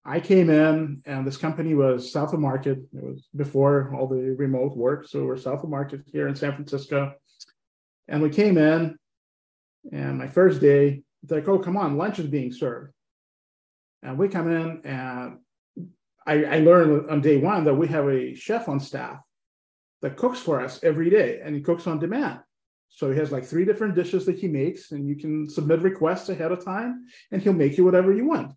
I 0.09 0.21
came 0.21 0.51
in 0.51 1.03
and 1.05 1.27
this 1.27 1.37
company 1.37 1.75
was 1.75 2.13
south 2.13 2.33
of 2.33 2.39
market. 2.39 2.79
It 2.95 3.03
was 3.03 3.27
before 3.35 3.93
all 3.93 4.07
the 4.07 4.37
remote 4.39 4.77
work. 4.77 5.09
So 5.09 5.25
we're 5.25 5.37
south 5.37 5.65
of 5.65 5.69
market 5.69 6.03
here 6.07 6.29
in 6.29 6.37
San 6.37 6.53
Francisco. 6.53 7.13
And 8.07 8.23
we 8.23 8.31
came 8.31 8.57
in 8.57 8.97
and 9.91 10.17
my 10.17 10.29
first 10.29 10.61
day, 10.61 11.03
it's 11.25 11.33
like, 11.33 11.49
oh, 11.49 11.59
come 11.59 11.77
on, 11.77 11.97
lunch 11.97 12.21
is 12.21 12.29
being 12.29 12.53
served. 12.53 12.93
And 14.05 14.17
we 14.17 14.29
come 14.29 14.49
in 14.49 14.83
and 14.85 15.39
I, 16.25 16.45
I 16.45 16.59
learned 16.61 17.11
on 17.11 17.21
day 17.21 17.39
one 17.39 17.65
that 17.65 17.75
we 17.75 17.89
have 17.89 18.09
a 18.09 18.33
chef 18.37 18.69
on 18.69 18.79
staff 18.79 19.19
that 20.03 20.17
cooks 20.17 20.39
for 20.39 20.61
us 20.61 20.79
every 20.85 21.11
day 21.11 21.41
and 21.43 21.53
he 21.53 21.63
cooks 21.63 21.89
on 21.89 21.99
demand. 21.99 22.39
So 22.91 23.11
he 23.11 23.19
has 23.19 23.33
like 23.33 23.45
three 23.45 23.65
different 23.65 23.97
dishes 23.97 24.25
that 24.27 24.39
he 24.39 24.47
makes, 24.47 24.93
and 24.93 25.07
you 25.07 25.17
can 25.17 25.51
submit 25.51 25.83
requests 25.83 26.29
ahead 26.29 26.53
of 26.53 26.65
time, 26.65 27.07
and 27.31 27.43
he'll 27.43 27.53
make 27.53 27.77
you 27.77 27.85
whatever 27.85 28.13
you 28.13 28.27
want. 28.27 28.53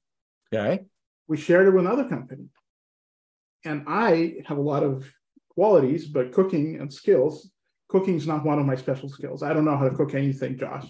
Okay 0.53 0.85
we 1.29 1.37
shared 1.37 1.67
it 1.67 1.71
with 1.71 1.85
another 1.85 2.09
company. 2.09 2.49
And 3.63 3.85
I 3.87 4.37
have 4.47 4.57
a 4.57 4.61
lot 4.61 4.83
of 4.83 5.09
qualities, 5.49 6.07
but 6.07 6.33
cooking 6.33 6.77
and 6.81 6.91
skills, 6.91 7.51
cooking 7.87 8.15
is 8.15 8.27
not 8.27 8.43
one 8.43 8.59
of 8.59 8.65
my 8.65 8.75
special 8.75 9.09
skills. 9.09 9.43
I 9.43 9.53
don't 9.53 9.63
know 9.63 9.77
how 9.77 9.87
to 9.87 9.95
cook 9.95 10.15
anything, 10.15 10.57
Josh. 10.57 10.85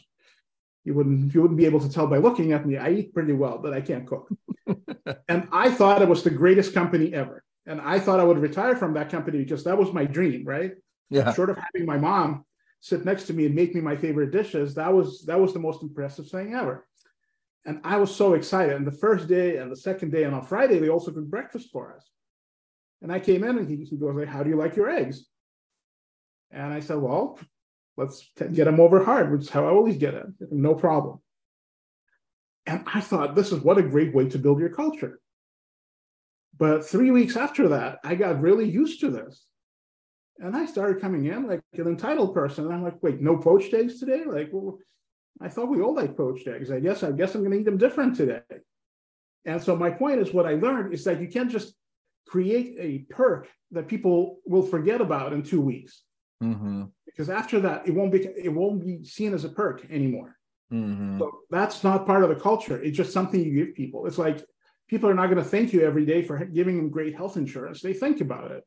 You 0.86 0.94
wouldn't 0.94 1.34
you 1.34 1.42
wouldn't 1.42 1.58
be 1.58 1.66
able 1.66 1.82
to 1.82 1.92
tell 1.92 2.08
by 2.08 2.18
looking 2.18 2.54
at 2.54 2.66
me. 2.66 2.78
I 2.78 2.92
eat 2.92 3.14
pretty 3.14 3.34
well, 3.34 3.60
but 3.60 3.74
I 3.74 3.82
can't 3.82 4.08
cook. 4.08 4.30
and 5.28 5.48
I 5.52 5.70
thought 5.72 6.02
it 6.02 6.08
was 6.08 6.24
the 6.24 6.30
greatest 6.30 6.74
company 6.74 7.14
ever. 7.14 7.44
And 7.66 7.82
I 7.82 8.00
thought 8.00 8.22
I 8.22 8.24
would 8.24 8.40
retire 8.40 8.76
from 8.76 8.94
that 8.94 9.10
company 9.10 9.40
because 9.40 9.66
that 9.66 9.78
was 9.78 9.92
my 9.92 10.06
dream, 10.06 10.46
right? 10.46 10.72
Yeah. 11.10 11.34
Short 11.34 11.50
of 11.50 11.58
having 11.58 11.86
my 11.86 11.98
mom 11.98 12.46
sit 12.80 13.04
next 13.04 13.26
to 13.26 13.34
me 13.34 13.46
and 13.46 13.54
make 13.54 13.76
me 13.76 13.82
my 13.82 13.98
favorite 13.98 14.32
dishes, 14.32 14.76
that 14.76 14.94
was 14.94 15.24
that 15.26 15.40
was 15.40 15.54
the 15.54 15.60
most 15.60 15.84
impressive 15.84 16.30
thing 16.30 16.54
ever. 16.54 16.88
And 17.66 17.82
I 17.84 17.98
was 17.98 18.16
so 18.16 18.34
excited. 18.34 18.76
And 18.76 18.88
the 18.88 18.92
first 18.92 19.28
day 19.28 19.58
and 19.58 19.72
the 19.72 19.76
second 19.76 20.12
day 20.12 20.24
and 20.24 20.34
on 20.34 20.46
Friday, 20.46 20.80
they 20.80 20.90
also 20.90 21.12
cooked 21.12 21.30
breakfast 21.30 21.70
for 21.72 21.96
us. 21.96 22.10
And 23.02 23.12
I 23.12 23.20
came 23.20 23.44
in 23.44 23.58
and 23.58 23.70
he, 23.70 23.84
he 23.86 23.98
goes, 23.98 24.16
like, 24.16 24.28
How 24.28 24.44
do 24.44 24.50
you 24.50 24.58
like 24.58 24.76
your 24.76 24.90
eggs? 24.90 25.26
And 26.52 26.74
I 26.74 26.80
said, 26.80 26.98
Well, 26.98 27.40
let's 27.98 28.30
get 28.38 28.66
them 28.66 28.80
over 28.80 29.04
hard, 29.04 29.32
which 29.32 29.42
is 29.42 29.50
how 29.50 29.66
I 29.66 29.70
always 29.72 29.98
get 29.98 30.14
them. 30.14 30.36
No 30.52 30.74
problem. 30.74 31.20
And 32.66 32.84
I 32.94 33.02
thought, 33.02 33.36
this 33.36 33.52
is 33.52 33.62
what 33.62 33.78
a 33.78 33.84
great 33.84 34.14
way 34.14 34.30
to 34.30 34.38
build 34.38 34.60
your 34.60 34.70
culture. 34.70 35.20
But 36.58 36.86
three 36.86 37.10
weeks 37.10 37.36
after 37.36 37.70
that, 37.70 38.00
I 38.04 38.16
got 38.16 38.42
really 38.42 38.70
used 38.70 39.00
to 39.02 39.10
this. 39.10 39.46
And 40.40 40.56
I 40.56 40.66
started 40.66 41.02
coming 41.02 41.26
in 41.26 41.48
like 41.48 41.62
an 41.74 41.88
entitled 41.88 42.34
person. 42.34 42.66
And 42.66 42.74
I'm 42.74 42.84
like, 42.84 43.02
wait, 43.02 43.22
no 43.22 43.38
poached 43.38 43.74
eggs 43.74 44.00
today? 44.00 44.24
Like, 44.26 44.50
well, 44.52 44.78
I 45.42 45.48
thought 45.48 45.70
we 45.70 45.82
all 45.82 45.96
like 45.96 46.18
poached 46.18 46.48
eggs. 46.48 46.72
I 46.72 46.80
guess 46.80 47.04
I 47.04 47.12
guess 47.12 47.34
I'm 47.34 47.42
going 47.42 47.52
to 47.52 47.60
eat 47.60 47.66
them 47.66 47.78
different 47.78 48.16
today. 48.16 48.42
And 49.46 49.62
so 49.62 49.76
my 49.76 49.90
point 49.90 50.20
is, 50.20 50.34
what 50.34 50.46
I 50.46 50.56
learned 50.56 50.94
is 50.94 51.04
that 51.06 51.22
you 51.22 51.28
can't 51.28 51.50
just 51.50 51.74
create 52.28 52.76
a 52.78 53.00
perk 53.14 53.48
that 53.72 53.88
people 53.88 54.40
will 54.46 54.62
forget 54.62 55.02
about 55.02 55.34
in 55.34 55.42
two 55.42 55.62
weeks, 55.62 56.04
mm-hmm. 56.44 56.84
because 57.06 57.30
after 57.30 57.60
that, 57.62 57.88
it 57.88 57.92
won't 57.92 58.12
be 58.12 58.26
it 58.26 58.54
won't 58.54 58.86
be 58.86 59.04
seen 59.04 59.34
as 59.34 59.46
a 59.46 59.50
perk 59.50 59.86
anymore. 59.90 60.36
Mm-hmm. 60.72 61.20
So 61.20 61.40
that's 61.50 61.84
not 61.84 62.06
part 62.06 62.24
of 62.24 62.30
the 62.30 62.36
culture. 62.36 62.82
It's 62.82 62.98
just 62.98 63.14
something 63.14 63.42
you 63.42 63.66
give 63.66 63.76
people. 63.76 64.06
It's 64.08 64.18
like 64.18 64.44
people 64.88 65.10
are 65.10 65.16
not 65.16 65.28
going 65.28 65.38
to 65.38 65.50
thank 65.50 65.72
you 65.72 65.82
every 65.82 66.06
day 66.06 66.22
for 66.22 66.44
giving 66.46 66.78
them 66.78 66.90
great 66.90 67.16
health 67.16 67.38
insurance. 67.38 67.82
They 67.82 67.94
think 67.94 68.22
about 68.22 68.52
it, 68.52 68.64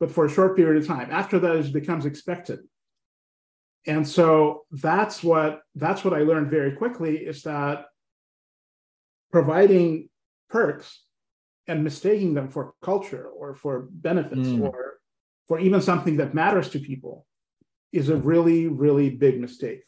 but 0.00 0.10
for 0.10 0.24
a 0.24 0.30
short 0.30 0.56
period 0.56 0.82
of 0.82 0.88
time. 0.88 1.08
After 1.10 1.38
that, 1.40 1.56
it 1.56 1.72
becomes 1.72 2.06
expected 2.06 2.60
and 3.86 4.06
so 4.06 4.64
that's 4.72 5.22
what 5.22 5.60
that's 5.74 6.04
what 6.04 6.14
i 6.14 6.18
learned 6.18 6.50
very 6.50 6.72
quickly 6.72 7.16
is 7.18 7.42
that 7.42 7.86
providing 9.30 10.08
perks 10.48 11.04
and 11.66 11.84
mistaking 11.84 12.34
them 12.34 12.48
for 12.48 12.74
culture 12.82 13.26
or 13.28 13.54
for 13.54 13.88
benefits 13.92 14.48
mm. 14.48 14.62
or 14.62 14.98
for 15.48 15.58
even 15.58 15.80
something 15.80 16.16
that 16.16 16.34
matters 16.34 16.68
to 16.68 16.78
people 16.78 17.26
is 17.92 18.08
a 18.08 18.16
really 18.16 18.66
really 18.66 19.10
big 19.10 19.40
mistake 19.40 19.82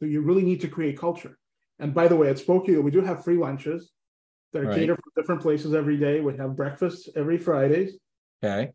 So 0.00 0.06
you 0.06 0.22
really 0.22 0.42
need 0.42 0.60
to 0.60 0.68
create 0.68 0.98
culture. 0.98 1.38
And 1.78 1.94
by 1.94 2.08
the 2.08 2.16
way, 2.16 2.28
at 2.28 2.38
Spokeo, 2.38 2.82
we 2.82 2.90
do 2.90 3.00
have 3.00 3.24
free 3.24 3.36
lunches 3.36 3.92
that 4.52 4.62
are 4.62 4.66
Right. 4.66 4.80
catered 4.80 4.96
from 5.02 5.12
different 5.16 5.42
places 5.42 5.74
every 5.74 5.96
day. 5.96 6.20
We 6.20 6.36
have 6.36 6.56
breakfast 6.56 7.10
every 7.16 7.38
Fridays. 7.38 7.98
Okay. 8.42 8.72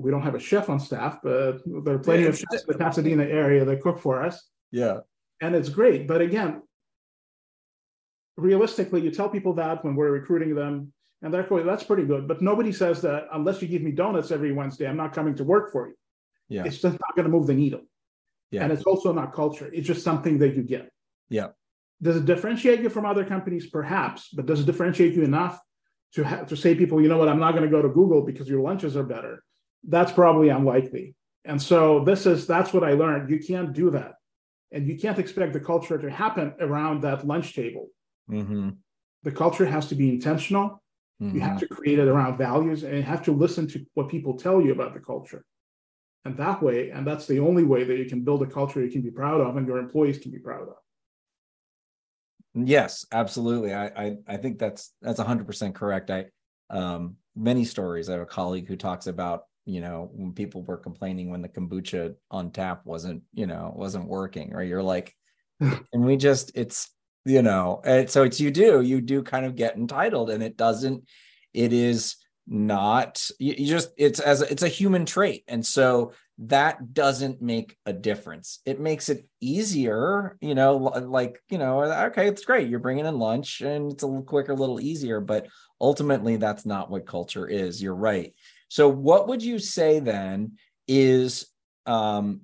We 0.00 0.10
don't 0.10 0.22
have 0.22 0.34
a 0.34 0.40
chef 0.40 0.68
on 0.68 0.80
staff, 0.80 1.18
but 1.22 1.60
there 1.84 1.94
are 1.94 1.98
plenty 1.98 2.24
of 2.24 2.38
chefs 2.38 2.64
in 2.64 2.72
the 2.72 2.78
Pasadena 2.78 3.24
area 3.24 3.64
that 3.64 3.82
cook 3.82 3.98
for 3.98 4.22
us. 4.22 4.48
Yeah. 4.72 5.00
and 5.40 5.54
it's 5.54 5.68
great. 5.68 6.06
But 6.06 6.20
again, 6.20 6.62
realistically, 8.36 9.00
you 9.02 9.10
tell 9.10 9.28
people 9.28 9.54
that 9.54 9.84
when 9.84 9.94
we're 9.96 10.10
recruiting 10.10 10.54
them, 10.54 10.92
and 11.22 11.32
they're 11.32 11.42
going, 11.42 11.66
"That's 11.66 11.84
pretty 11.84 12.04
good." 12.04 12.26
But 12.26 12.40
nobody 12.40 12.72
says 12.72 13.02
that 13.02 13.26
unless 13.32 13.60
you 13.60 13.68
give 13.68 13.82
me 13.82 13.92
donuts 13.92 14.30
every 14.30 14.52
Wednesday, 14.52 14.86
I'm 14.88 14.96
not 14.96 15.12
coming 15.12 15.34
to 15.36 15.44
work 15.44 15.72
for 15.72 15.88
you. 15.88 15.94
Yeah. 16.48 16.64
It's 16.64 16.78
just 16.80 16.98
not 16.98 17.14
going 17.14 17.24
to 17.26 17.30
move 17.30 17.46
the 17.46 17.54
needle. 17.54 17.82
Yeah. 18.50 18.64
And 18.64 18.72
it's 18.72 18.84
also 18.84 19.12
not 19.12 19.32
culture. 19.32 19.70
It's 19.72 19.86
just 19.86 20.02
something 20.02 20.38
that 20.38 20.56
you 20.56 20.62
get. 20.62 20.90
Yeah. 21.28 21.48
Does 22.02 22.16
it 22.16 22.24
differentiate 22.24 22.80
you 22.80 22.88
from 22.88 23.04
other 23.04 23.24
companies? 23.24 23.68
Perhaps, 23.68 24.30
but 24.32 24.46
does 24.46 24.60
it 24.60 24.66
differentiate 24.66 25.14
you 25.14 25.22
enough 25.22 25.60
to 26.14 26.24
have 26.24 26.48
to 26.48 26.56
say 26.56 26.74
people, 26.74 27.00
you 27.00 27.08
know 27.08 27.18
what, 27.18 27.28
I'm 27.28 27.38
not 27.38 27.52
going 27.52 27.62
to 27.62 27.70
go 27.70 27.82
to 27.82 27.88
Google 27.88 28.22
because 28.22 28.48
your 28.48 28.62
lunches 28.62 28.96
are 28.96 29.04
better? 29.04 29.44
That's 29.84 30.12
probably 30.12 30.48
unlikely. 30.50 31.14
And 31.44 31.60
so 31.60 32.04
this 32.04 32.26
is 32.26 32.46
that's 32.46 32.72
what 32.72 32.84
I 32.84 32.92
learned. 32.92 33.30
You 33.30 33.38
can't 33.38 33.72
do 33.72 33.90
that. 33.90 34.14
And 34.72 34.86
you 34.86 34.96
can't 34.98 35.18
expect 35.18 35.52
the 35.52 35.60
culture 35.60 35.98
to 35.98 36.10
happen 36.10 36.54
around 36.60 37.02
that 37.02 37.26
lunch 37.26 37.54
table. 37.54 37.88
Mm-hmm. 38.30 38.70
The 39.22 39.32
culture 39.32 39.66
has 39.66 39.88
to 39.88 39.94
be 39.94 40.10
intentional. 40.10 40.82
You 41.22 41.40
have 41.40 41.60
to 41.60 41.68
create 41.68 41.98
it 41.98 42.08
around 42.08 42.38
values 42.38 42.82
and 42.82 42.96
you 42.96 43.02
have 43.02 43.22
to 43.24 43.32
listen 43.32 43.68
to 43.68 43.84
what 43.92 44.08
people 44.08 44.38
tell 44.38 44.58
you 44.58 44.72
about 44.72 44.94
the 44.94 45.00
culture. 45.00 45.44
And 46.24 46.34
that 46.38 46.62
way, 46.62 46.90
and 46.90 47.06
that's 47.06 47.26
the 47.26 47.40
only 47.40 47.62
way 47.62 47.84
that 47.84 47.98
you 47.98 48.06
can 48.06 48.24
build 48.24 48.42
a 48.42 48.46
culture 48.46 48.82
you 48.82 48.90
can 48.90 49.02
be 49.02 49.10
proud 49.10 49.42
of 49.42 49.56
and 49.58 49.66
your 49.66 49.76
employees 49.76 50.18
can 50.18 50.30
be 50.30 50.38
proud 50.38 50.68
of. 50.68 50.76
Yes, 52.54 53.04
absolutely. 53.12 53.74
I, 53.74 53.86
I 53.86 54.16
I 54.26 54.36
think 54.38 54.58
that's 54.58 54.92
that's 55.02 55.20
hundred 55.20 55.46
percent 55.46 55.74
correct. 55.74 56.10
I 56.10 56.26
um 56.70 57.16
many 57.36 57.66
stories. 57.66 58.08
I 58.08 58.14
have 58.14 58.22
a 58.22 58.26
colleague 58.26 58.66
who 58.66 58.76
talks 58.76 59.06
about 59.06 59.44
you 59.64 59.80
know 59.80 60.10
when 60.12 60.32
people 60.32 60.62
were 60.62 60.76
complaining 60.76 61.30
when 61.30 61.42
the 61.42 61.48
kombucha 61.48 62.14
on 62.30 62.50
tap 62.50 62.82
wasn't 62.84 63.22
you 63.32 63.46
know 63.46 63.72
wasn't 63.74 64.08
working, 64.08 64.54
or 64.54 64.62
you're 64.62 64.82
like, 64.82 65.14
and 65.60 66.04
we 66.04 66.16
just 66.16 66.52
it's 66.54 66.90
you 67.24 67.42
know 67.42 67.80
and 67.84 68.08
so 68.08 68.22
it's 68.22 68.40
you 68.40 68.50
do 68.50 68.80
you 68.80 69.00
do 69.00 69.22
kind 69.22 69.46
of 69.46 69.56
get 69.56 69.76
entitled, 69.76 70.30
and 70.30 70.42
it 70.42 70.56
doesn't. 70.56 71.04
It 71.52 71.72
is 71.72 72.16
not 72.46 73.20
you, 73.38 73.54
you 73.58 73.66
just 73.66 73.90
it's 73.96 74.20
as 74.20 74.42
a, 74.42 74.50
it's 74.50 74.62
a 74.62 74.68
human 74.68 75.06
trait, 75.06 75.44
and 75.48 75.64
so 75.64 76.12
that 76.42 76.94
doesn't 76.94 77.42
make 77.42 77.76
a 77.84 77.92
difference. 77.92 78.60
It 78.64 78.80
makes 78.80 79.10
it 79.10 79.28
easier, 79.42 80.38
you 80.40 80.54
know, 80.54 80.76
like, 80.76 81.38
you 81.50 81.58
know, 81.58 81.82
okay, 81.82 82.28
it's 82.28 82.46
great. 82.46 82.68
You're 82.68 82.78
bringing 82.78 83.04
in 83.04 83.18
lunch 83.18 83.60
and 83.60 83.92
it's 83.92 84.02
a 84.02 84.06
little 84.06 84.22
quicker, 84.22 84.52
a 84.52 84.56
little 84.56 84.80
easier, 84.80 85.20
but 85.20 85.48
ultimately 85.80 86.36
that's 86.36 86.64
not 86.64 86.90
what 86.90 87.06
culture 87.06 87.46
is. 87.46 87.82
You're 87.82 87.94
right. 87.94 88.32
So 88.70 88.88
what 88.88 89.28
would 89.28 89.42
you 89.42 89.58
say 89.58 89.98
then 89.98 90.52
is 90.88 91.46
um 91.86 92.42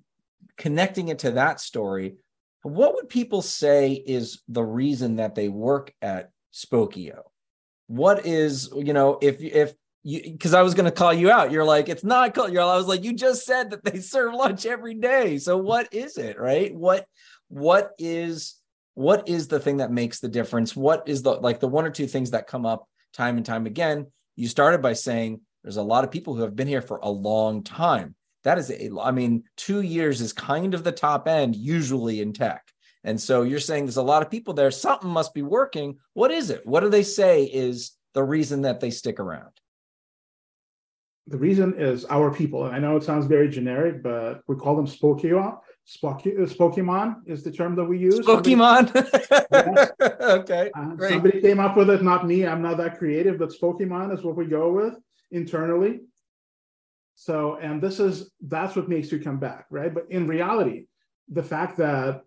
connecting 0.59 1.09
it 1.09 1.21
to 1.21 1.31
that 1.33 1.61
story? 1.61 2.17
What 2.62 2.95
would 2.95 3.09
people 3.09 3.43
say 3.43 3.93
is 3.93 4.43
the 4.49 4.65
reason 4.65 5.17
that 5.17 5.37
they 5.37 5.49
work 5.49 5.95
at 6.03 6.31
Spokeo? 6.53 7.23
What 7.87 8.27
is, 8.27 8.69
you 8.75 8.93
know, 8.93 9.19
if 9.23 9.41
if 9.41 9.75
you 10.03 10.23
because 10.23 10.53
I 10.53 10.62
was 10.62 10.75
going 10.75 10.85
to 10.85 10.93
call 10.93 11.12
you 11.12 11.31
out. 11.31 11.51
You're 11.51 11.65
like, 11.65 11.89
it's 11.89 12.05
not 12.05 12.35
called. 12.35 12.53
You're. 12.53 12.62
I 12.62 12.77
was 12.77 12.87
like, 12.87 13.05
you 13.05 13.12
just 13.12 13.45
said 13.45 13.71
that 13.71 13.85
they 13.85 13.99
serve 14.01 14.35
lunch 14.35 14.67
every 14.67 14.95
day. 14.95 15.39
So 15.39 15.57
what 15.57 15.93
is 15.93 16.17
it, 16.17 16.39
right? 16.39 16.75
What 16.75 17.07
what 17.49 17.93
is 17.99 18.57
what 18.95 19.29
is 19.29 19.47
the 19.47 19.61
thing 19.61 19.77
that 19.77 19.93
makes 19.93 20.21
the 20.21 20.29
difference? 20.29 20.75
What 20.75 21.09
is 21.09 21.23
the 21.23 21.33
like 21.33 21.61
the 21.61 21.69
one 21.69 21.85
or 21.85 21.91
two 21.91 22.07
things 22.07 22.31
that 22.31 22.47
come 22.47 22.65
up 22.65 22.89
time 23.12 23.37
and 23.37 23.45
time 23.45 23.67
again? 23.67 24.07
You 24.37 24.49
started 24.49 24.81
by 24.81 24.95
saying 24.95 25.41
there's 25.66 25.79
a 25.79 25.83
lot 25.83 26.05
of 26.05 26.12
people 26.12 26.33
who 26.37 26.42
have 26.42 26.55
been 26.55 26.68
here 26.68 26.81
for 26.81 27.00
a 27.02 27.11
long 27.11 27.64
time. 27.64 28.14
That 28.44 28.57
is 28.57 28.70
a. 28.70 28.88
I 29.00 29.11
mean, 29.11 29.42
two 29.57 29.81
years 29.81 30.20
is 30.20 30.33
kind 30.33 30.74
of 30.74 30.85
the 30.85 30.92
top 30.92 31.26
end 31.26 31.57
usually 31.57 32.20
in 32.20 32.33
tech. 32.33 32.62
And 33.02 33.20
so 33.20 33.42
you're 33.42 33.59
saying 33.59 33.85
there's 33.85 33.96
a 33.96 34.02
lot 34.02 34.22
of 34.22 34.31
people 34.31 34.55
there. 34.55 34.70
Something 34.70 35.11
must 35.11 35.35
be 35.35 35.42
working. 35.42 35.98
What 36.12 36.31
is 36.31 36.50
it? 36.50 36.64
What 36.64 36.81
do 36.81 36.88
they 36.88 37.02
say 37.02 37.42
is 37.46 37.96
the 38.14 38.22
reason 38.22 38.62
that 38.62 38.79
they 38.79 38.90
stick 38.90 39.18
around? 39.18 39.50
The 41.26 41.37
reason 41.37 41.74
is 41.76 42.05
our 42.05 42.33
people. 42.33 42.66
And 42.66 42.76
I 42.76 42.79
know 42.79 42.94
it 42.94 43.02
sounds 43.02 43.26
very 43.26 43.48
generic, 43.48 44.05
but 44.05 44.42
we 44.46 44.55
call 44.55 44.76
them 44.76 44.87
Spokeo. 44.87 45.59
Spoke- 45.85 46.22
Spokemon 46.22 47.22
is 47.26 47.42
the 47.42 47.50
term 47.50 47.74
that 47.74 47.85
we 47.85 47.98
use. 47.98 48.20
Pokemon. 48.20 48.92
Okay. 50.20 50.70
Uh, 50.76 51.09
somebody 51.09 51.40
came 51.40 51.59
up 51.59 51.76
with 51.76 51.90
it, 51.90 52.02
not 52.02 52.26
me. 52.26 52.46
I'm 52.46 52.62
not 52.62 52.76
that 52.79 52.98
creative, 52.98 53.38
but 53.38 53.50
Pokemon 53.61 54.16
is 54.16 54.22
what 54.22 54.37
we 54.37 54.44
go 54.46 54.72
with 54.72 54.94
internally. 55.31 56.01
So, 57.15 57.57
and 57.57 57.83
this 57.83 57.99
is 57.99 58.31
that's 58.41 58.77
what 58.77 58.89
makes 58.89 59.11
you 59.11 59.19
come 59.19 59.39
back, 59.39 59.67
right? 59.71 59.93
But 59.93 60.07
in 60.11 60.27
reality, 60.27 60.87
the 61.29 61.43
fact 61.43 61.79
that 61.79 62.23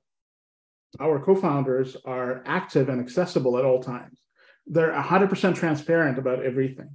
our 0.99 1.19
co-founders 1.19 1.95
are 2.05 2.41
active 2.45 2.89
and 2.89 2.99
accessible 2.99 3.57
at 3.57 3.65
all 3.65 3.81
times, 3.81 4.19
they're 4.65 4.91
100% 4.91 5.55
transparent 5.55 6.17
about 6.17 6.43
everything. 6.43 6.89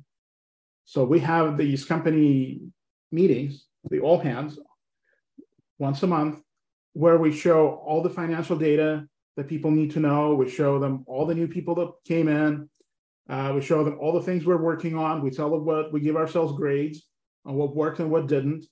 So 0.85 1.05
we 1.05 1.21
have 1.21 1.57
these 1.57 1.85
company 1.85 2.61
meetings, 3.13 3.67
the 3.89 4.01
all 4.01 4.19
hands, 4.19 4.59
once 5.79 6.03
a 6.03 6.07
month, 6.07 6.41
where 6.93 7.19
we 7.19 7.33
show 7.33 7.69
all 7.87 8.03
the 8.03 8.11
financial 8.11 8.57
data 8.57 9.07
that 9.37 9.49
people 9.49 9.71
need 9.71 9.93
to 9.93 10.01
know. 10.01 10.35
We 10.35 10.49
show 10.49 10.79
them 10.79 11.05
all 11.07 11.27
the 11.27 11.35
new 11.35 11.49
people 11.49 11.75
that 11.77 11.93
came 12.05 12.29
in. 12.29 12.69
Uh, 13.29 13.53
we 13.55 13.61
show 13.61 13.83
them 13.85 13.99
all 14.01 14.13
the 14.13 14.23
things 14.23 14.45
we're 14.45 14.57
working 14.57 14.97
on. 14.97 15.23
We 15.23 15.31
tell 15.31 15.51
them 15.51 15.65
what 15.65 15.93
we 15.93 16.01
give 16.01 16.17
ourselves 16.17 16.57
grades 16.57 17.07
on 17.45 17.55
what 17.55 17.75
worked 17.75 18.01
and 18.01 18.11
what 18.11 18.27
didn't. 18.27 18.67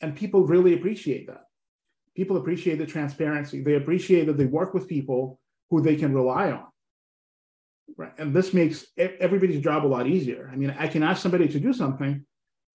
And 0.00 0.14
people 0.14 0.46
really 0.46 0.74
appreciate 0.74 1.26
that. 1.26 1.42
People 2.14 2.36
appreciate 2.36 2.78
the 2.78 2.86
transparency. 2.86 3.62
They 3.62 3.74
appreciate 3.74 4.26
that 4.26 4.36
they 4.36 4.46
work 4.46 4.74
with 4.74 4.88
people 4.88 5.40
who 5.70 5.80
they 5.80 5.96
can 5.96 6.14
rely 6.14 6.52
on. 6.52 6.66
Right. 7.96 8.12
And 8.18 8.34
this 8.34 8.52
makes 8.52 8.86
everybody's 8.96 9.62
job 9.62 9.84
a 9.84 9.88
lot 9.88 10.06
easier. 10.06 10.50
I 10.52 10.56
mean, 10.56 10.74
I 10.78 10.86
can 10.86 11.02
ask 11.02 11.22
somebody 11.22 11.48
to 11.48 11.60
do 11.60 11.72
something, 11.72 12.24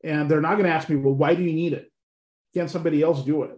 and 0.03 0.29
they're 0.29 0.41
not 0.41 0.53
going 0.53 0.65
to 0.65 0.71
ask 0.71 0.89
me, 0.89 0.95
well, 0.95 1.13
why 1.13 1.35
do 1.35 1.43
you 1.43 1.53
need 1.53 1.73
it? 1.73 1.91
Can 2.53 2.67
somebody 2.67 3.01
else 3.01 3.23
do 3.23 3.43
it? 3.43 3.51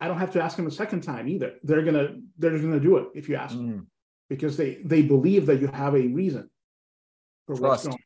I 0.00 0.08
don't 0.08 0.18
have 0.18 0.32
to 0.32 0.42
ask 0.42 0.56
them 0.56 0.66
a 0.66 0.70
second 0.70 1.02
time 1.02 1.28
either. 1.28 1.54
They're 1.62 1.82
gonna 1.82 2.16
they're 2.38 2.50
just 2.50 2.62
gonna 2.62 2.80
do 2.80 2.98
it 2.98 3.06
if 3.14 3.28
you 3.28 3.36
ask 3.36 3.56
them 3.56 3.66
Mm, 3.66 3.86
because 4.28 4.56
they 4.56 4.74
they 4.84 5.02
believe 5.02 5.46
that 5.46 5.60
you 5.60 5.68
have 5.68 5.94
a 5.94 6.06
reason 6.08 6.50
for 7.46 7.56
what's 7.56 7.84
Trust. 7.84 7.98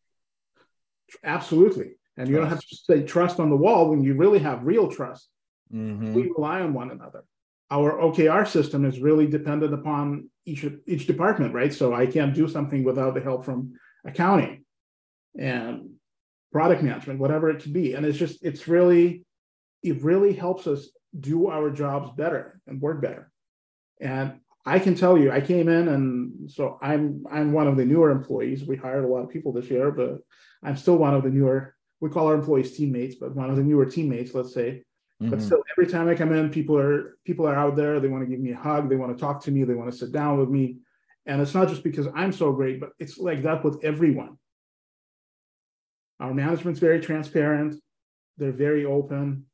Absolutely, 1.24 1.92
and 2.16 2.28
you 2.28 2.36
don't 2.36 2.48
have 2.48 2.60
to 2.60 2.76
say 2.76 3.02
trust 3.02 3.40
on 3.40 3.50
the 3.50 3.56
wall 3.56 3.90
when 3.90 4.02
you 4.02 4.14
really 4.14 4.38
have 4.38 4.64
real 4.64 4.88
trust. 4.88 5.28
mhm. 5.72 6.12
We 6.12 6.22
rely 6.22 6.60
on 6.60 6.72
one 6.74 6.90
another. 6.90 7.24
Our 7.70 8.00
OKR 8.00 8.46
system 8.46 8.84
is 8.84 9.00
really 9.00 9.26
dependent 9.26 9.74
upon 9.74 10.30
each 10.44 10.64
each 10.86 11.06
department, 11.06 11.54
right? 11.54 11.72
So 11.72 11.94
I 11.94 12.06
can't 12.06 12.34
do 12.34 12.48
something 12.48 12.84
without 12.84 13.14
the 13.14 13.20
help 13.20 13.44
from 13.44 13.74
accounting 14.04 14.64
and 15.38 15.94
product 16.52 16.82
management, 16.82 17.20
whatever 17.20 17.50
it 17.50 17.62
could 17.62 17.72
be. 17.72 17.94
And 17.94 18.04
it's 18.04 18.18
just 18.18 18.44
it's 18.44 18.66
really 18.68 19.24
it 19.82 20.02
really 20.02 20.32
helps 20.32 20.66
us 20.66 20.88
do 21.18 21.48
our 21.48 21.70
jobs 21.70 22.10
better 22.16 22.60
and 22.66 22.80
work 22.80 23.00
better. 23.02 23.30
And 24.00 24.40
I 24.70 24.78
can 24.78 24.94
tell 24.94 25.18
you, 25.18 25.32
I 25.32 25.40
came 25.40 25.68
in 25.68 25.88
and 25.88 26.48
so 26.50 26.78
I'm 26.80 27.24
I'm 27.30 27.52
one 27.52 27.66
of 27.66 27.76
the 27.76 27.84
newer 27.84 28.10
employees. 28.10 28.64
We 28.64 28.76
hired 28.76 29.04
a 29.04 29.08
lot 29.08 29.24
of 29.24 29.30
people 29.30 29.52
this 29.52 29.68
year, 29.68 29.90
but 29.90 30.18
I'm 30.62 30.76
still 30.76 30.96
one 30.96 31.12
of 31.14 31.24
the 31.24 31.30
newer. 31.30 31.74
We 32.00 32.08
call 32.08 32.28
our 32.28 32.34
employees 32.34 32.76
teammates, 32.76 33.16
but 33.16 33.34
one 33.34 33.50
of 33.50 33.56
the 33.56 33.64
newer 33.64 33.84
teammates, 33.84 34.32
let's 34.32 34.54
say. 34.54 34.84
But 35.18 35.40
Mhm. 35.40 35.42
still, 35.42 35.62
every 35.72 35.86
time 35.86 36.08
I 36.08 36.14
come 36.14 36.32
in, 36.32 36.50
people 36.50 36.78
are 36.78 37.18
people 37.24 37.46
are 37.48 37.56
out 37.56 37.74
there. 37.74 37.98
They 37.98 38.08
want 38.08 38.22
to 38.24 38.30
give 38.30 38.40
me 38.40 38.52
a 38.52 38.56
hug. 38.68 38.88
They 38.88 38.96
want 38.96 39.12
to 39.16 39.20
talk 39.20 39.42
to 39.42 39.50
me. 39.50 39.64
They 39.64 39.74
want 39.74 39.90
to 39.90 39.98
sit 39.98 40.12
down 40.12 40.38
with 40.38 40.48
me. 40.48 40.78
And 41.26 41.42
it's 41.42 41.54
not 41.54 41.68
just 41.68 41.82
because 41.82 42.06
I'm 42.14 42.32
so 42.32 42.52
great, 42.52 42.78
but 42.80 42.90
it's 42.98 43.18
like 43.18 43.42
that 43.42 43.64
with 43.64 43.76
everyone. 43.82 44.38
Our 46.20 46.32
management's 46.32 46.80
very 46.80 47.00
transparent. 47.00 47.74
They're 48.38 48.52
very 48.68 48.84
open. 48.84 49.46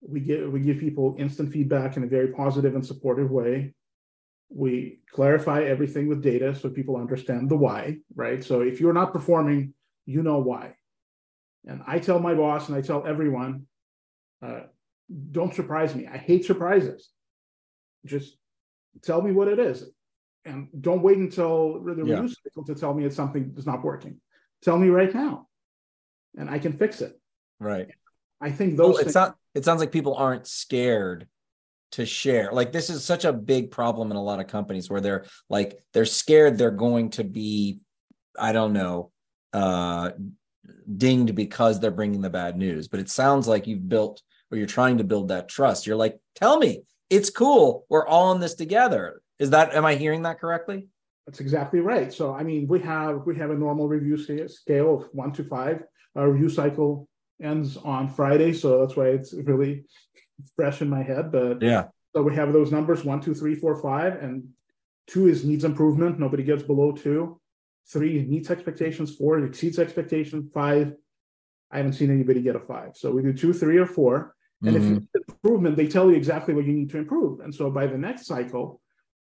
We 0.00 0.20
give 0.20 0.50
we 0.52 0.60
give 0.60 0.78
people 0.78 1.16
instant 1.18 1.52
feedback 1.52 1.96
in 1.96 2.02
a 2.04 2.06
very 2.06 2.28
positive 2.28 2.74
and 2.74 2.84
supportive 2.84 3.30
way. 3.30 3.74
We 4.48 5.00
clarify 5.10 5.64
everything 5.64 6.08
with 6.08 6.22
data 6.22 6.54
so 6.54 6.68
people 6.70 6.96
understand 6.96 7.48
the 7.50 7.56
why, 7.56 7.98
right? 8.14 8.42
So 8.44 8.60
if 8.60 8.80
you're 8.80 8.92
not 8.92 9.12
performing, 9.12 9.74
you 10.06 10.22
know 10.22 10.38
why. 10.38 10.76
And 11.66 11.82
I 11.86 11.98
tell 11.98 12.20
my 12.20 12.34
boss 12.34 12.68
and 12.68 12.76
I 12.76 12.82
tell 12.82 13.06
everyone, 13.06 13.66
uh, 14.42 14.60
don't 15.30 15.54
surprise 15.54 15.94
me. 15.94 16.06
I 16.06 16.18
hate 16.18 16.44
surprises. 16.44 17.10
Just 18.04 18.36
tell 19.02 19.22
me 19.22 19.32
what 19.32 19.48
it 19.48 19.58
is. 19.58 19.84
And 20.44 20.68
don't 20.78 21.02
wait 21.02 21.18
until 21.18 21.82
the 21.82 21.94
Yeah. 22.04 22.20
review 22.20 22.28
cycle 22.28 22.64
to 22.66 22.74
tell 22.74 22.92
me 22.94 23.04
it's 23.04 23.16
something 23.16 23.52
that's 23.54 23.66
not 23.66 23.82
working. 23.82 24.20
Tell 24.62 24.78
me 24.78 24.88
right 24.88 25.12
now. 25.12 25.48
And 26.36 26.50
I 26.50 26.58
can 26.58 26.74
fix 26.74 27.00
it. 27.00 27.18
Right. 27.58 27.88
I 28.40 28.50
think 28.50 28.78
Well, 28.78 28.88
those 28.88 28.96
it's 28.98 29.04
things, 29.04 29.14
not. 29.14 29.38
It 29.54 29.64
sounds 29.64 29.80
like 29.80 29.90
people 29.92 30.14
aren't 30.14 30.46
scared 30.46 31.28
to 31.94 32.04
share. 32.04 32.50
Like 32.52 32.72
this 32.72 32.90
is 32.90 33.04
such 33.04 33.24
a 33.24 33.32
big 33.32 33.70
problem 33.70 34.10
in 34.10 34.16
a 34.16 34.22
lot 34.22 34.40
of 34.40 34.48
companies 34.48 34.90
where 34.90 35.00
they're 35.00 35.24
like 35.48 35.78
they're 35.92 36.04
scared 36.04 36.58
they're 36.58 36.70
going 36.70 37.10
to 37.10 37.24
be 37.24 37.80
i 38.38 38.50
don't 38.50 38.72
know 38.72 39.12
uh 39.52 40.10
dinged 40.96 41.34
because 41.36 41.78
they're 41.78 41.90
bringing 41.90 42.20
the 42.20 42.30
bad 42.30 42.56
news. 42.56 42.88
But 42.88 43.00
it 43.00 43.08
sounds 43.08 43.46
like 43.46 43.66
you've 43.66 43.88
built 43.88 44.22
or 44.50 44.58
you're 44.58 44.66
trying 44.66 44.98
to 44.98 45.04
build 45.04 45.28
that 45.28 45.48
trust. 45.48 45.86
You're 45.86 45.96
like 45.96 46.18
tell 46.34 46.58
me 46.58 46.82
it's 47.10 47.30
cool. 47.30 47.86
We're 47.88 48.06
all 48.06 48.32
in 48.32 48.40
this 48.40 48.54
together. 48.54 49.22
Is 49.38 49.50
that 49.50 49.74
am 49.74 49.84
i 49.84 49.94
hearing 49.94 50.22
that 50.22 50.40
correctly? 50.40 50.88
That's 51.26 51.40
exactly 51.40 51.80
right. 51.80 52.12
So 52.12 52.34
i 52.34 52.42
mean 52.42 52.66
we 52.66 52.80
have 52.80 53.22
we 53.24 53.36
have 53.36 53.50
a 53.50 53.54
normal 53.54 53.86
review 53.86 54.16
scale 54.48 54.94
of 54.96 55.08
one 55.12 55.32
to 55.32 55.44
five. 55.44 55.84
Our 56.16 56.30
review 56.30 56.48
cycle 56.48 57.08
ends 57.42 57.76
on 57.76 58.08
friday 58.08 58.52
so 58.52 58.80
that's 58.80 58.96
why 58.96 59.06
it's 59.08 59.34
really 59.34 59.84
fresh 60.56 60.82
in 60.82 60.88
my 60.88 61.02
head 61.02 61.30
but 61.30 61.60
yeah 61.62 61.84
so 62.14 62.22
we 62.22 62.34
have 62.34 62.52
those 62.52 62.72
numbers 62.72 63.04
one 63.04 63.20
two 63.20 63.34
three 63.34 63.54
four 63.54 63.80
five 63.80 64.14
and 64.22 64.48
two 65.06 65.28
is 65.28 65.44
needs 65.44 65.64
improvement 65.64 66.18
nobody 66.18 66.42
gets 66.42 66.62
below 66.62 66.92
two 66.92 67.40
three 67.88 68.24
meets 68.24 68.50
expectations 68.50 69.14
four 69.14 69.38
exceeds 69.44 69.78
expectations 69.78 70.50
five 70.52 70.94
i 71.70 71.76
haven't 71.76 71.92
seen 71.92 72.10
anybody 72.10 72.40
get 72.40 72.56
a 72.56 72.60
five 72.60 72.90
so 72.94 73.10
we 73.10 73.22
do 73.22 73.32
two 73.32 73.52
three 73.52 73.78
or 73.78 73.86
four 73.86 74.34
and 74.62 74.76
mm-hmm. 74.76 74.96
if 74.96 75.02
you 75.02 75.08
improvement, 75.44 75.76
they 75.76 75.86
tell 75.86 76.10
you 76.10 76.16
exactly 76.16 76.54
what 76.54 76.64
you 76.64 76.72
need 76.72 76.90
to 76.90 76.98
improve. 76.98 77.40
And 77.40 77.54
so 77.54 77.70
by 77.70 77.86
the 77.86 77.98
next 77.98 78.26
cycle, 78.26 78.80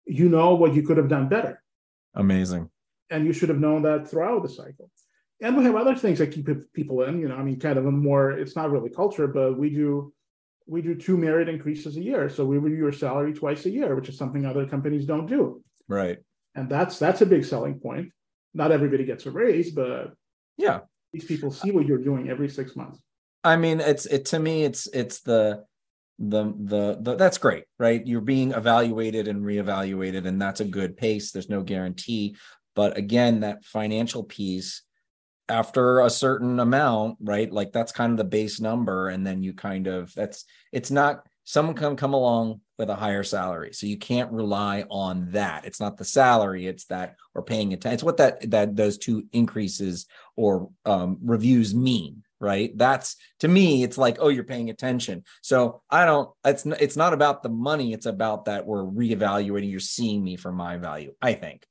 you 0.05 0.29
know 0.29 0.55
what 0.55 0.75
you 0.75 0.83
could 0.83 0.97
have 0.97 1.09
done 1.09 1.29
better. 1.29 1.63
Amazing. 2.15 2.71
And 3.11 3.25
you 3.25 3.33
should 3.33 3.49
have 3.49 3.61
known 3.61 3.83
that 3.83 4.09
throughout 4.09 4.43
the 4.43 4.49
cycle. 4.49 4.91
And 5.41 5.57
we 5.57 5.65
have 5.65 5.77
other 5.77 5.95
things 5.95 6.19
that 6.19 6.33
keep 6.33 6.49
people 6.73 7.03
in, 7.03 7.21
you 7.21 7.29
know, 7.29 7.37
I 7.37 7.43
mean, 7.45 7.61
kind 7.61 7.79
of 7.79 7.87
a 7.87 7.91
more, 7.91 8.33
it's 8.33 8.57
not 8.57 8.71
really 8.73 8.91
culture, 8.91 9.29
but 9.29 9.57
we 9.57 9.71
do 9.71 10.13
we 10.69 10.83
do 10.83 10.95
two 10.95 11.17
merit 11.17 11.49
increases 11.49 11.97
a 11.97 12.03
year. 12.03 12.29
So 12.29 12.45
we 12.45 12.59
review 12.59 12.79
your 12.79 12.93
salary 12.93 13.33
twice 13.33 13.65
a 13.65 13.71
year, 13.71 13.97
which 13.97 14.09
is 14.09 14.19
something 14.19 14.45
other 14.45 14.67
companies 14.67 15.07
don't 15.07 15.27
do. 15.27 15.63
Right. 15.89 16.19
And 16.55 16.69
that's 16.69 16.99
that's 16.99 17.23
a 17.23 17.27
big 17.27 17.45
selling 17.45 17.81
point. 17.81 18.13
Not 18.55 18.71
everybody 18.71 19.05
gets 19.05 19.27
a 19.27 19.31
raise, 19.31 19.71
but 19.71 20.13
yeah, 20.57 20.81
these 21.13 21.25
people 21.25 21.51
see 21.51 21.71
what 21.71 21.87
you're 21.87 21.99
doing 21.99 22.29
every 22.29 22.49
six 22.49 22.77
months. 22.77 23.01
I 23.45 23.57
mean, 23.57 23.81
it's 23.81 24.07
it 24.07 24.27
to 24.27 24.39
me, 24.39 24.65
it's 24.65 24.87
it's 24.89 25.21
the 25.21 25.65
the, 26.19 26.53
the 26.59 26.99
the 27.01 27.15
that's 27.15 27.39
great, 27.39 27.65
right? 27.79 28.05
You're 28.05 28.21
being 28.21 28.53
evaluated 28.53 29.29
and 29.29 29.45
reevaluated, 29.45 30.27
and 30.27 30.41
that's 30.41 30.61
a 30.61 30.65
good 30.65 30.97
pace. 30.97 31.31
There's 31.31 31.49
no 31.49 31.63
guarantee, 31.63 32.37
but 32.75 32.97
again, 32.97 33.41
that 33.41 33.65
financial 33.65 34.25
piece 34.25 34.83
after 35.49 36.01
a 36.01 36.11
certain 36.11 36.61
amount, 36.61 37.19
right? 37.21 37.51
Like 37.51 37.73
that's 37.73 37.93
kind 37.93 38.13
of 38.13 38.19
the 38.19 38.25
base 38.25 38.61
number, 38.61 39.09
and 39.09 39.27
then 39.27 39.43
you 39.43 39.53
kind 39.53 39.87
of 39.87 40.15
that's 40.15 40.45
it's 40.73 40.91
not 40.91 41.27
someone 41.45 41.75
can 41.75 41.97
come 41.97 42.15
along 42.15 42.61
with 42.79 42.91
a 42.91 42.95
higher 42.95 43.25
salary. 43.25 43.73
So 43.73 43.87
you 43.87 43.97
can't 43.97 44.31
rely 44.31 44.85
on 44.91 45.33
that. 45.33 45.65
It's 45.65 45.81
not 45.81 45.97
the 45.97 46.05
salary, 46.05 46.67
it's 46.67 46.85
that 46.87 47.17
or 47.35 47.43
paying 47.43 47.73
attention. 47.73 47.95
It's 47.95 48.05
what 48.05 48.19
that 48.19 48.51
that 48.51 48.77
those 48.77 48.99
two 48.99 49.27
increases 49.33 50.07
or 50.37 50.71
um, 50.85 51.19
reviews 51.23 51.75
mean, 51.75 52.23
right 52.41 52.77
that's 52.77 53.17
to 53.41 53.49
me 53.49 53.83
it's 53.83 53.99
like 53.99 54.19
oh 54.21 54.29
you're 54.29 54.45
paying 54.45 54.71
attention 54.71 55.25
so 55.43 55.83
i 55.91 56.05
don't 56.05 56.31
it's 56.45 56.65
it's 56.67 56.97
not 56.97 57.13
about 57.13 57.43
the 57.43 57.49
money 57.49 57.93
it's 57.93 58.07
about 58.07 58.45
that 58.45 58.67
we're 58.67 58.85
reevaluating 58.85 59.71
you're 59.71 59.81
seeing 59.81 60.23
me 60.23 60.37
for 60.37 60.53
my 60.53 60.77
value 60.77 61.13
i 61.21 61.33
think 61.33 61.67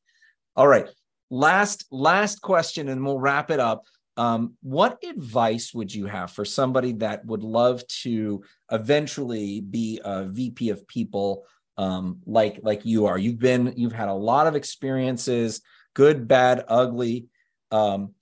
all 0.56 0.68
right 0.68 0.88
last 1.30 1.86
last 1.92 2.42
question 2.42 2.90
and 2.90 3.04
we'll 3.06 3.20
wrap 3.20 3.52
it 3.52 3.60
up. 3.60 3.86
Um, 4.16 4.56
what 4.64 5.04
advice 5.04 5.74
would 5.74 5.94
you 5.94 6.08
have 6.08 6.32
for 6.32 6.44
somebody 6.44 6.94
that 6.94 7.26
would 7.26 7.44
love 7.44 7.86
to 8.02 8.44
eventually 8.72 9.62
be 9.62 10.02
a 10.04 10.26
vp 10.26 10.70
of 10.70 10.88
people 10.88 11.46
um, 11.78 12.20
like 12.26 12.60
like 12.64 12.86
you 12.86 13.06
are? 13.06 13.18
You've 13.18 13.40
been 13.40 13.74
you've 13.78 13.94
had 13.94 14.10
a 14.10 14.14
lot 14.14 14.48
of 14.48 14.56
experiences 14.56 15.62
good 15.94 16.28
bad 16.28 16.64
ugly. 16.68 17.26
Um, 17.72 18.14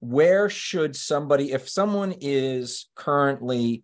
where 0.00 0.48
should 0.48 0.96
somebody, 0.96 1.52
if 1.52 1.68
someone 1.68 2.14
is 2.20 2.88
currently 2.94 3.82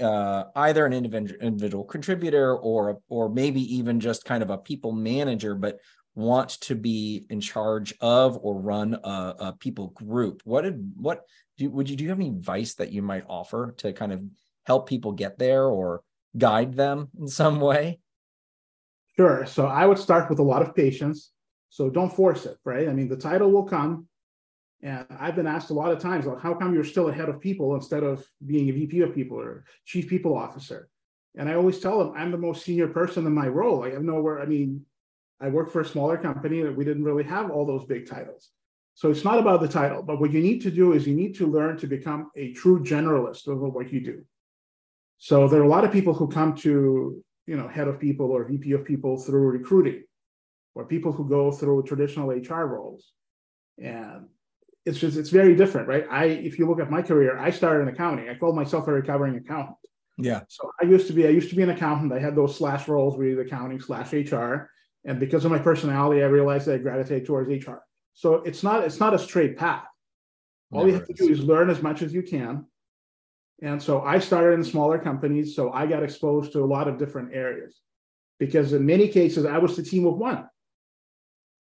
uh, 0.00 0.44
either 0.56 0.84
an 0.84 0.92
individual, 0.92 1.84
contributor 1.84 2.56
or 2.56 3.00
or 3.08 3.28
maybe 3.28 3.60
even 3.76 4.00
just 4.00 4.24
kind 4.24 4.42
of 4.42 4.50
a 4.50 4.58
people 4.58 4.92
manager, 4.92 5.54
but 5.54 5.78
want 6.16 6.48
to 6.62 6.74
be 6.74 7.26
in 7.28 7.40
charge 7.40 7.94
of 8.00 8.38
or 8.42 8.58
run 8.58 8.94
a, 8.94 9.34
a 9.38 9.56
people 9.60 9.88
group, 9.88 10.42
what 10.44 10.62
did 10.62 10.92
what 10.96 11.22
do 11.58 11.70
would 11.70 11.88
you 11.88 11.94
do 11.94 12.04
you 12.04 12.10
have 12.10 12.18
any 12.18 12.30
advice 12.30 12.74
that 12.74 12.90
you 12.90 13.02
might 13.02 13.24
offer 13.28 13.74
to 13.78 13.92
kind 13.92 14.12
of 14.12 14.22
help 14.64 14.88
people 14.88 15.12
get 15.12 15.38
there 15.38 15.66
or 15.66 16.02
guide 16.36 16.74
them 16.74 17.08
in 17.20 17.28
some 17.28 17.60
way? 17.60 18.00
Sure. 19.16 19.46
So 19.46 19.66
I 19.66 19.86
would 19.86 19.98
start 19.98 20.28
with 20.28 20.38
a 20.38 20.42
lot 20.42 20.62
of 20.62 20.74
patience. 20.74 21.30
So 21.70 21.90
don't 21.90 22.14
force 22.14 22.46
it, 22.46 22.56
right? 22.64 22.88
I 22.88 22.92
mean, 22.92 23.08
the 23.08 23.16
title 23.16 23.50
will 23.50 23.64
come. 23.64 24.08
And 24.82 25.06
I've 25.18 25.36
been 25.36 25.46
asked 25.46 25.70
a 25.70 25.74
lot 25.74 25.90
of 25.90 26.00
times, 26.00 26.26
like, 26.26 26.40
how 26.40 26.54
come 26.54 26.74
you're 26.74 26.84
still 26.84 27.08
ahead 27.08 27.30
of 27.30 27.40
people 27.40 27.74
instead 27.74 28.02
of 28.02 28.24
being 28.44 28.68
a 28.68 28.72
VP 28.72 29.00
of 29.00 29.14
people 29.14 29.38
or 29.38 29.64
chief 29.86 30.08
people 30.08 30.36
officer? 30.36 30.88
And 31.34 31.48
I 31.48 31.54
always 31.54 31.80
tell 31.80 31.98
them 31.98 32.12
I'm 32.14 32.30
the 32.30 32.38
most 32.38 32.64
senior 32.64 32.88
person 32.88 33.26
in 33.26 33.32
my 33.32 33.48
role. 33.48 33.84
I 33.84 33.90
have 33.90 34.02
nowhere, 34.02 34.40
I 34.40 34.46
mean, 34.46 34.84
I 35.40 35.48
worked 35.48 35.72
for 35.72 35.80
a 35.80 35.86
smaller 35.86 36.16
company 36.16 36.62
that 36.62 36.76
we 36.76 36.84
didn't 36.84 37.04
really 37.04 37.24
have 37.24 37.50
all 37.50 37.66
those 37.66 37.84
big 37.84 38.08
titles. 38.08 38.50
So 38.94 39.10
it's 39.10 39.24
not 39.24 39.38
about 39.38 39.60
the 39.60 39.68
title, 39.68 40.02
but 40.02 40.20
what 40.20 40.32
you 40.32 40.40
need 40.40 40.62
to 40.62 40.70
do 40.70 40.94
is 40.94 41.06
you 41.06 41.14
need 41.14 41.34
to 41.36 41.46
learn 41.46 41.76
to 41.78 41.86
become 41.86 42.30
a 42.34 42.52
true 42.54 42.82
generalist 42.82 43.46
of 43.46 43.58
what 43.58 43.92
you 43.92 44.00
do. 44.00 44.24
So 45.18 45.48
there 45.48 45.60
are 45.60 45.64
a 45.64 45.68
lot 45.68 45.84
of 45.84 45.92
people 45.92 46.14
who 46.14 46.28
come 46.28 46.54
to, 46.56 47.22
you 47.46 47.56
know, 47.56 47.68
head 47.68 47.88
of 47.88 48.00
people 48.00 48.30
or 48.30 48.44
VP 48.44 48.72
of 48.72 48.84
people 48.84 49.18
through 49.18 49.48
recruiting, 49.50 50.04
or 50.74 50.86
people 50.86 51.12
who 51.12 51.28
go 51.28 51.52
through 51.52 51.82
traditional 51.82 52.30
HR 52.30 52.64
roles. 52.64 53.12
And 53.78 54.28
it's 54.86 54.98
just 54.98 55.16
it's 55.16 55.30
very 55.30 55.54
different, 55.54 55.88
right? 55.88 56.06
I 56.10 56.24
if 56.24 56.58
you 56.58 56.66
look 56.66 56.80
at 56.80 56.90
my 56.90 57.02
career, 57.02 57.38
I 57.38 57.50
started 57.50 57.82
in 57.82 57.88
accounting. 57.88 58.28
I 58.28 58.34
called 58.34 58.56
myself 58.56 58.88
a 58.88 58.92
recovering 58.92 59.36
accountant. 59.36 59.76
Yeah. 60.16 60.42
So 60.48 60.70
I 60.80 60.84
used 60.84 61.06
to 61.08 61.12
be 61.12 61.26
I 61.26 61.30
used 61.30 61.50
to 61.50 61.56
be 61.56 61.62
an 61.62 61.70
accountant. 61.70 62.12
I 62.12 62.18
had 62.18 62.36
those 62.36 62.56
slash 62.56 62.88
roles 62.88 63.18
with 63.18 63.38
accounting 63.38 63.80
slash 63.80 64.12
HR, 64.12 64.70
and 65.06 65.20
because 65.20 65.44
of 65.44 65.52
my 65.52 65.58
personality, 65.58 66.22
I 66.22 66.26
realized 66.26 66.66
that 66.66 66.74
I 66.74 66.78
gravitate 66.78 67.24
towards 67.24 67.48
HR. 67.48 67.76
So 68.14 68.36
it's 68.36 68.62
not 68.62 68.84
it's 68.84 69.00
not 69.00 69.14
a 69.14 69.18
straight 69.18 69.56
path. 69.56 69.84
All 70.72 70.80
Never 70.80 70.88
you 70.88 70.94
have 70.94 71.08
is. 71.08 71.16
to 71.16 71.26
do 71.26 71.32
is 71.32 71.40
learn 71.40 71.70
as 71.70 71.80
much 71.80 72.02
as 72.02 72.12
you 72.12 72.22
can. 72.22 72.66
And 73.62 73.80
so 73.82 74.02
I 74.02 74.18
started 74.18 74.54
in 74.54 74.64
smaller 74.64 74.98
companies, 74.98 75.54
so 75.54 75.72
I 75.72 75.86
got 75.86 76.02
exposed 76.02 76.52
to 76.52 76.62
a 76.62 76.66
lot 76.66 76.88
of 76.88 76.98
different 76.98 77.34
areas. 77.34 77.80
Because 78.38 78.72
in 78.72 78.84
many 78.84 79.08
cases, 79.08 79.46
I 79.46 79.58
was 79.58 79.76
the 79.76 79.82
team 79.82 80.06
of 80.06 80.18
one. 80.18 80.46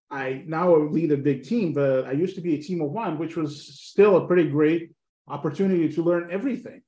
I 0.10 0.44
now 0.46 0.76
lead 0.76 1.12
a 1.12 1.18
big 1.18 1.44
team, 1.44 1.74
but 1.74 2.06
I 2.06 2.12
used 2.12 2.36
to 2.36 2.42
be 2.42 2.56
a 2.56 2.62
team 2.62 2.82
of 2.82 2.92
one, 2.92 3.18
which 3.18 3.36
was 3.36 3.80
still 3.82 4.18
a 4.18 4.28
pretty 4.28 4.50
great 4.50 4.92
opportunity 5.28 5.92
to 5.92 6.04
learn 6.04 6.30
everything. 6.32 6.82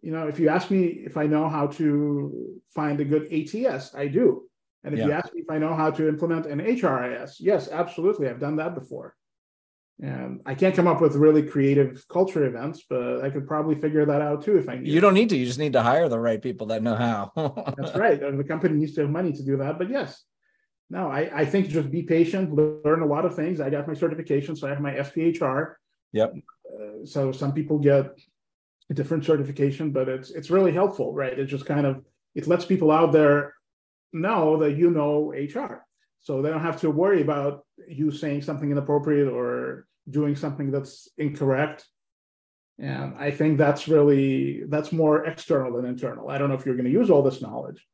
You 0.00 0.12
know, 0.12 0.28
if 0.28 0.38
you 0.38 0.48
ask 0.48 0.70
me 0.70 0.84
if 0.84 1.16
I 1.16 1.26
know 1.26 1.48
how 1.48 1.66
to 1.78 2.60
find 2.74 3.00
a 3.00 3.04
good 3.04 3.30
ATS, 3.32 3.94
I 3.94 4.06
do. 4.06 4.46
And 4.86 4.94
if 4.94 5.00
yeah. 5.00 5.06
you 5.06 5.12
ask 5.12 5.34
me 5.34 5.40
if 5.40 5.50
I 5.50 5.58
know 5.58 5.74
how 5.74 5.90
to 5.90 6.08
implement 6.08 6.46
an 6.46 6.60
HRIS, 6.60 7.36
yes, 7.40 7.68
absolutely. 7.68 8.28
I've 8.28 8.38
done 8.38 8.54
that 8.56 8.76
before. 8.76 9.16
And 10.00 10.42
I 10.46 10.54
can't 10.54 10.76
come 10.76 10.86
up 10.86 11.00
with 11.00 11.16
really 11.16 11.42
creative 11.42 12.04
culture 12.08 12.44
events, 12.44 12.84
but 12.88 13.24
I 13.24 13.30
could 13.30 13.48
probably 13.48 13.74
figure 13.74 14.06
that 14.06 14.22
out 14.22 14.44
too 14.44 14.58
if 14.58 14.68
I 14.68 14.76
need. 14.76 14.86
You 14.86 15.00
don't 15.00 15.14
need 15.14 15.28
to. 15.30 15.36
You 15.36 15.44
just 15.44 15.58
need 15.58 15.72
to 15.72 15.82
hire 15.82 16.08
the 16.08 16.20
right 16.20 16.40
people 16.40 16.68
that 16.68 16.84
know 16.84 16.94
how. 16.94 17.32
That's 17.76 17.96
right. 17.96 18.22
And 18.22 18.38
the 18.38 18.44
company 18.44 18.76
needs 18.76 18.94
to 18.94 19.00
have 19.00 19.10
money 19.10 19.32
to 19.32 19.42
do 19.42 19.56
that. 19.56 19.76
But 19.76 19.90
yes, 19.90 20.22
no, 20.88 21.10
I, 21.10 21.30
I 21.34 21.44
think 21.44 21.68
just 21.68 21.90
be 21.90 22.04
patient, 22.04 22.54
learn 22.54 23.02
a 23.02 23.06
lot 23.06 23.24
of 23.24 23.34
things. 23.34 23.60
I 23.60 23.70
got 23.70 23.88
my 23.88 23.94
certification, 23.94 24.54
so 24.54 24.68
I 24.68 24.70
have 24.70 24.80
my 24.80 24.92
SPHR. 24.92 25.74
Yep. 26.12 26.34
Uh, 26.72 27.04
so 27.04 27.32
some 27.32 27.52
people 27.52 27.80
get 27.80 28.16
a 28.88 28.94
different 28.94 29.24
certification, 29.24 29.90
but 29.90 30.08
it's 30.08 30.30
it's 30.30 30.50
really 30.50 30.72
helpful, 30.72 31.12
right? 31.12 31.36
It 31.36 31.46
just 31.46 31.66
kind 31.66 31.86
of 31.86 32.04
it 32.36 32.46
lets 32.46 32.64
people 32.64 32.92
out 32.92 33.10
there 33.10 33.54
know 34.12 34.58
that 34.58 34.76
you 34.76 34.90
know 34.90 35.32
HR, 35.32 35.84
so 36.20 36.42
they 36.42 36.50
don't 36.50 36.62
have 36.62 36.80
to 36.80 36.90
worry 36.90 37.22
about 37.22 37.64
you 37.88 38.10
saying 38.10 38.42
something 38.42 38.70
inappropriate 38.70 39.28
or 39.28 39.86
doing 40.08 40.36
something 40.36 40.70
that's 40.70 41.08
incorrect. 41.18 41.86
And 42.78 43.14
I 43.18 43.30
think 43.30 43.58
that's 43.58 43.88
really 43.88 44.64
that's 44.68 44.92
more 44.92 45.24
external 45.24 45.72
than 45.74 45.86
internal. 45.86 46.28
I 46.28 46.38
don't 46.38 46.48
know 46.48 46.56
if 46.56 46.66
you're 46.66 46.76
going 46.76 46.86
to 46.86 46.90
use 46.90 47.10
all 47.10 47.22
this 47.22 47.40
knowledge, 47.40 47.84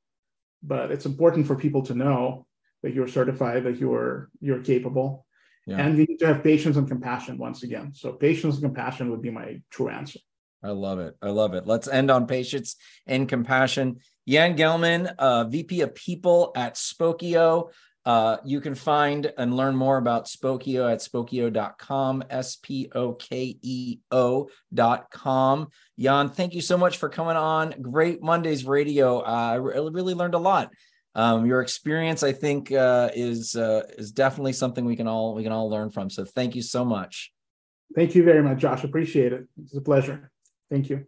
but 0.63 0.91
it's 0.91 1.07
important 1.07 1.47
for 1.47 1.57
people 1.57 1.83
to 1.83 1.95
know 1.95 2.47
that 2.83 2.93
you're 2.93 3.09
certified, 3.09 3.65
that 3.65 3.79
you're 3.79 4.31
you're 4.41 4.63
capable. 4.63 5.27
Yeah. 5.67 5.77
And 5.77 5.97
you 5.97 6.05
need 6.05 6.19
to 6.19 6.27
have 6.27 6.43
patience 6.43 6.77
and 6.77 6.89
compassion 6.89 7.39
once 7.39 7.63
again. 7.63 7.93
So 7.95 8.13
patience 8.13 8.57
and 8.57 8.65
compassion 8.65 9.11
would 9.11 9.23
be 9.23 9.31
my 9.31 9.61
true 9.71 9.89
answer. 9.89 10.19
I 10.65 10.71
love 10.71 10.99
it. 10.99 11.17
I 11.23 11.31
love 11.31 11.55
it. 11.55 11.67
Let's 11.67 11.89
end 11.89 12.11
on 12.11 12.27
patience 12.27 12.77
and 13.07 13.29
compassion. 13.29 13.99
Yan 14.27 14.57
Gelman, 14.57 15.13
uh, 15.19 15.45
VP 15.45 15.81
of 15.81 15.95
People 15.95 16.53
at 16.57 16.75
Spokeo. 16.75 17.71
Uh, 18.05 18.39
you 18.45 18.61
can 18.61 18.75
find 18.75 19.33
and 19.39 19.57
learn 19.57 19.77
more 19.77 19.97
about 19.97 20.27
Spokeo 20.27 20.93
at 20.93 20.99
spokeo.com, 20.99 22.25
S 22.31 22.57
P 22.57 22.91
O 22.95 23.13
K 23.13 23.57
E 23.63 23.99
O.com. 24.11 25.69
Yan, 25.97 26.29
thank 26.29 26.55
you 26.55 26.61
so 26.61 26.77
much 26.77 26.99
for 26.99 27.09
coming 27.09 27.37
on. 27.37 27.75
Great 27.81 28.21
Mondays 28.21 28.65
Radio. 28.65 29.21
Uh, 29.21 29.53
I 29.53 29.55
really 29.55 30.15
learned 30.15 30.35
a 30.35 30.39
lot. 30.39 30.71
Um, 31.15 31.47
your 31.47 31.61
experience, 31.61 32.23
I 32.23 32.33
think, 32.33 32.73
uh, 32.73 33.11
is 33.15 33.55
uh, 33.55 33.83
is 33.99 34.11
definitely 34.11 34.55
something 34.55 34.85
we 34.85 34.97
can 34.97 35.07
all 35.07 35.35
we 35.35 35.43
can 35.43 35.53
all 35.53 35.71
learn 35.71 35.91
from. 35.91 36.11
So, 36.11 36.25
thank 36.25 36.57
you 36.57 36.63
so 36.63 36.85
much. 36.85 37.33
Thank 37.95 38.15
you 38.15 38.25
very 38.25 38.43
much, 38.43 38.59
Josh. 38.59 38.83
Appreciate 38.83 39.33
it. 39.33 39.47
It's 39.63 39.77
a 39.77 39.81
pleasure. 39.81 40.31
Thank 40.71 40.89
you. 40.89 41.07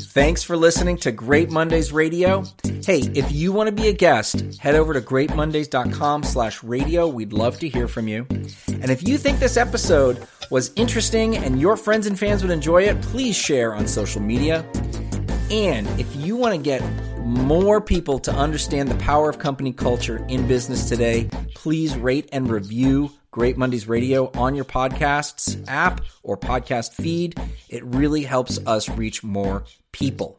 Thanks 0.00 0.42
for 0.42 0.56
listening 0.56 0.96
to 0.98 1.12
Great 1.12 1.50
Mondays 1.50 1.92
Radio. 1.92 2.44
Hey, 2.84 3.00
if 3.14 3.30
you 3.32 3.52
want 3.52 3.68
to 3.68 3.72
be 3.72 3.88
a 3.88 3.92
guest, 3.92 4.58
head 4.58 4.74
over 4.74 4.92
to 4.94 5.00
greatmondays.com 5.00 6.22
slash 6.22 6.62
radio. 6.62 7.08
We'd 7.08 7.32
love 7.32 7.58
to 7.58 7.68
hear 7.68 7.88
from 7.88 8.08
you. 8.08 8.26
And 8.68 8.90
if 8.90 9.06
you 9.06 9.18
think 9.18 9.40
this 9.40 9.56
episode 9.56 10.26
was 10.50 10.72
interesting 10.76 11.36
and 11.36 11.60
your 11.60 11.76
friends 11.76 12.06
and 12.06 12.18
fans 12.18 12.42
would 12.42 12.52
enjoy 12.52 12.82
it, 12.82 13.00
please 13.02 13.36
share 13.36 13.74
on 13.74 13.86
social 13.86 14.22
media. 14.22 14.64
And 15.50 15.88
if 16.00 16.14
you 16.16 16.36
want 16.36 16.54
to 16.54 16.60
get 16.60 16.82
more 17.18 17.80
people 17.80 18.18
to 18.20 18.32
understand 18.32 18.88
the 18.88 18.96
power 18.96 19.28
of 19.28 19.38
company 19.38 19.72
culture 19.72 20.24
in 20.28 20.46
business 20.46 20.88
today, 20.88 21.28
please 21.54 21.96
rate 21.96 22.28
and 22.32 22.48
review 22.48 23.10
Great 23.30 23.56
Mondays 23.56 23.86
Radio 23.86 24.30
on 24.34 24.54
your 24.54 24.64
podcasts 24.64 25.62
app 25.68 26.00
or 26.22 26.36
podcast 26.36 26.94
feed. 26.94 27.38
It 27.68 27.84
really 27.84 28.22
helps 28.22 28.58
us 28.66 28.88
reach 28.88 29.22
more 29.22 29.64
people. 29.92 30.36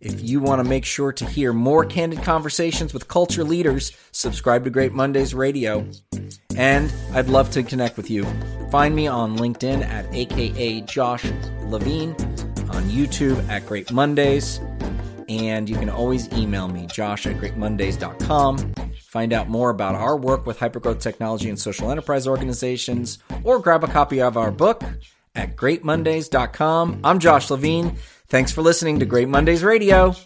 If 0.00 0.22
you 0.22 0.40
want 0.40 0.62
to 0.62 0.68
make 0.68 0.84
sure 0.84 1.12
to 1.12 1.24
hear 1.24 1.52
more 1.52 1.84
candid 1.84 2.22
conversations 2.22 2.92
with 2.92 3.08
culture 3.08 3.42
leaders, 3.42 3.92
subscribe 4.12 4.64
to 4.64 4.70
Great 4.70 4.92
Mondays 4.92 5.34
Radio. 5.34 5.86
And 6.56 6.92
I'd 7.12 7.28
love 7.28 7.50
to 7.52 7.62
connect 7.62 7.96
with 7.96 8.10
you. 8.10 8.24
Find 8.70 8.94
me 8.94 9.06
on 9.06 9.36
LinkedIn 9.38 9.84
at 9.84 10.12
AKA 10.14 10.82
Josh 10.82 11.24
Levine, 11.62 12.10
on 12.70 12.84
YouTube 12.84 13.48
at 13.48 13.66
Great 13.66 13.90
Mondays, 13.90 14.60
and 15.28 15.68
you 15.68 15.76
can 15.76 15.88
always 15.88 16.30
email 16.32 16.68
me, 16.68 16.86
josh 16.86 17.26
at 17.26 17.36
greatmondays.com. 17.36 18.74
Find 19.14 19.32
out 19.32 19.48
more 19.48 19.70
about 19.70 19.94
our 19.94 20.16
work 20.16 20.44
with 20.44 20.58
hypergrowth 20.58 21.00
technology 21.00 21.48
and 21.48 21.56
social 21.56 21.88
enterprise 21.88 22.26
organizations, 22.26 23.20
or 23.44 23.60
grab 23.60 23.84
a 23.84 23.86
copy 23.86 24.20
of 24.20 24.36
our 24.36 24.50
book 24.50 24.82
at 25.36 25.54
greatmondays.com. 25.54 27.00
I'm 27.04 27.20
Josh 27.20 27.48
Levine. 27.48 27.94
Thanks 28.26 28.50
for 28.50 28.62
listening 28.62 28.98
to 28.98 29.06
Great 29.06 29.28
Mondays 29.28 29.62
Radio. 29.62 30.16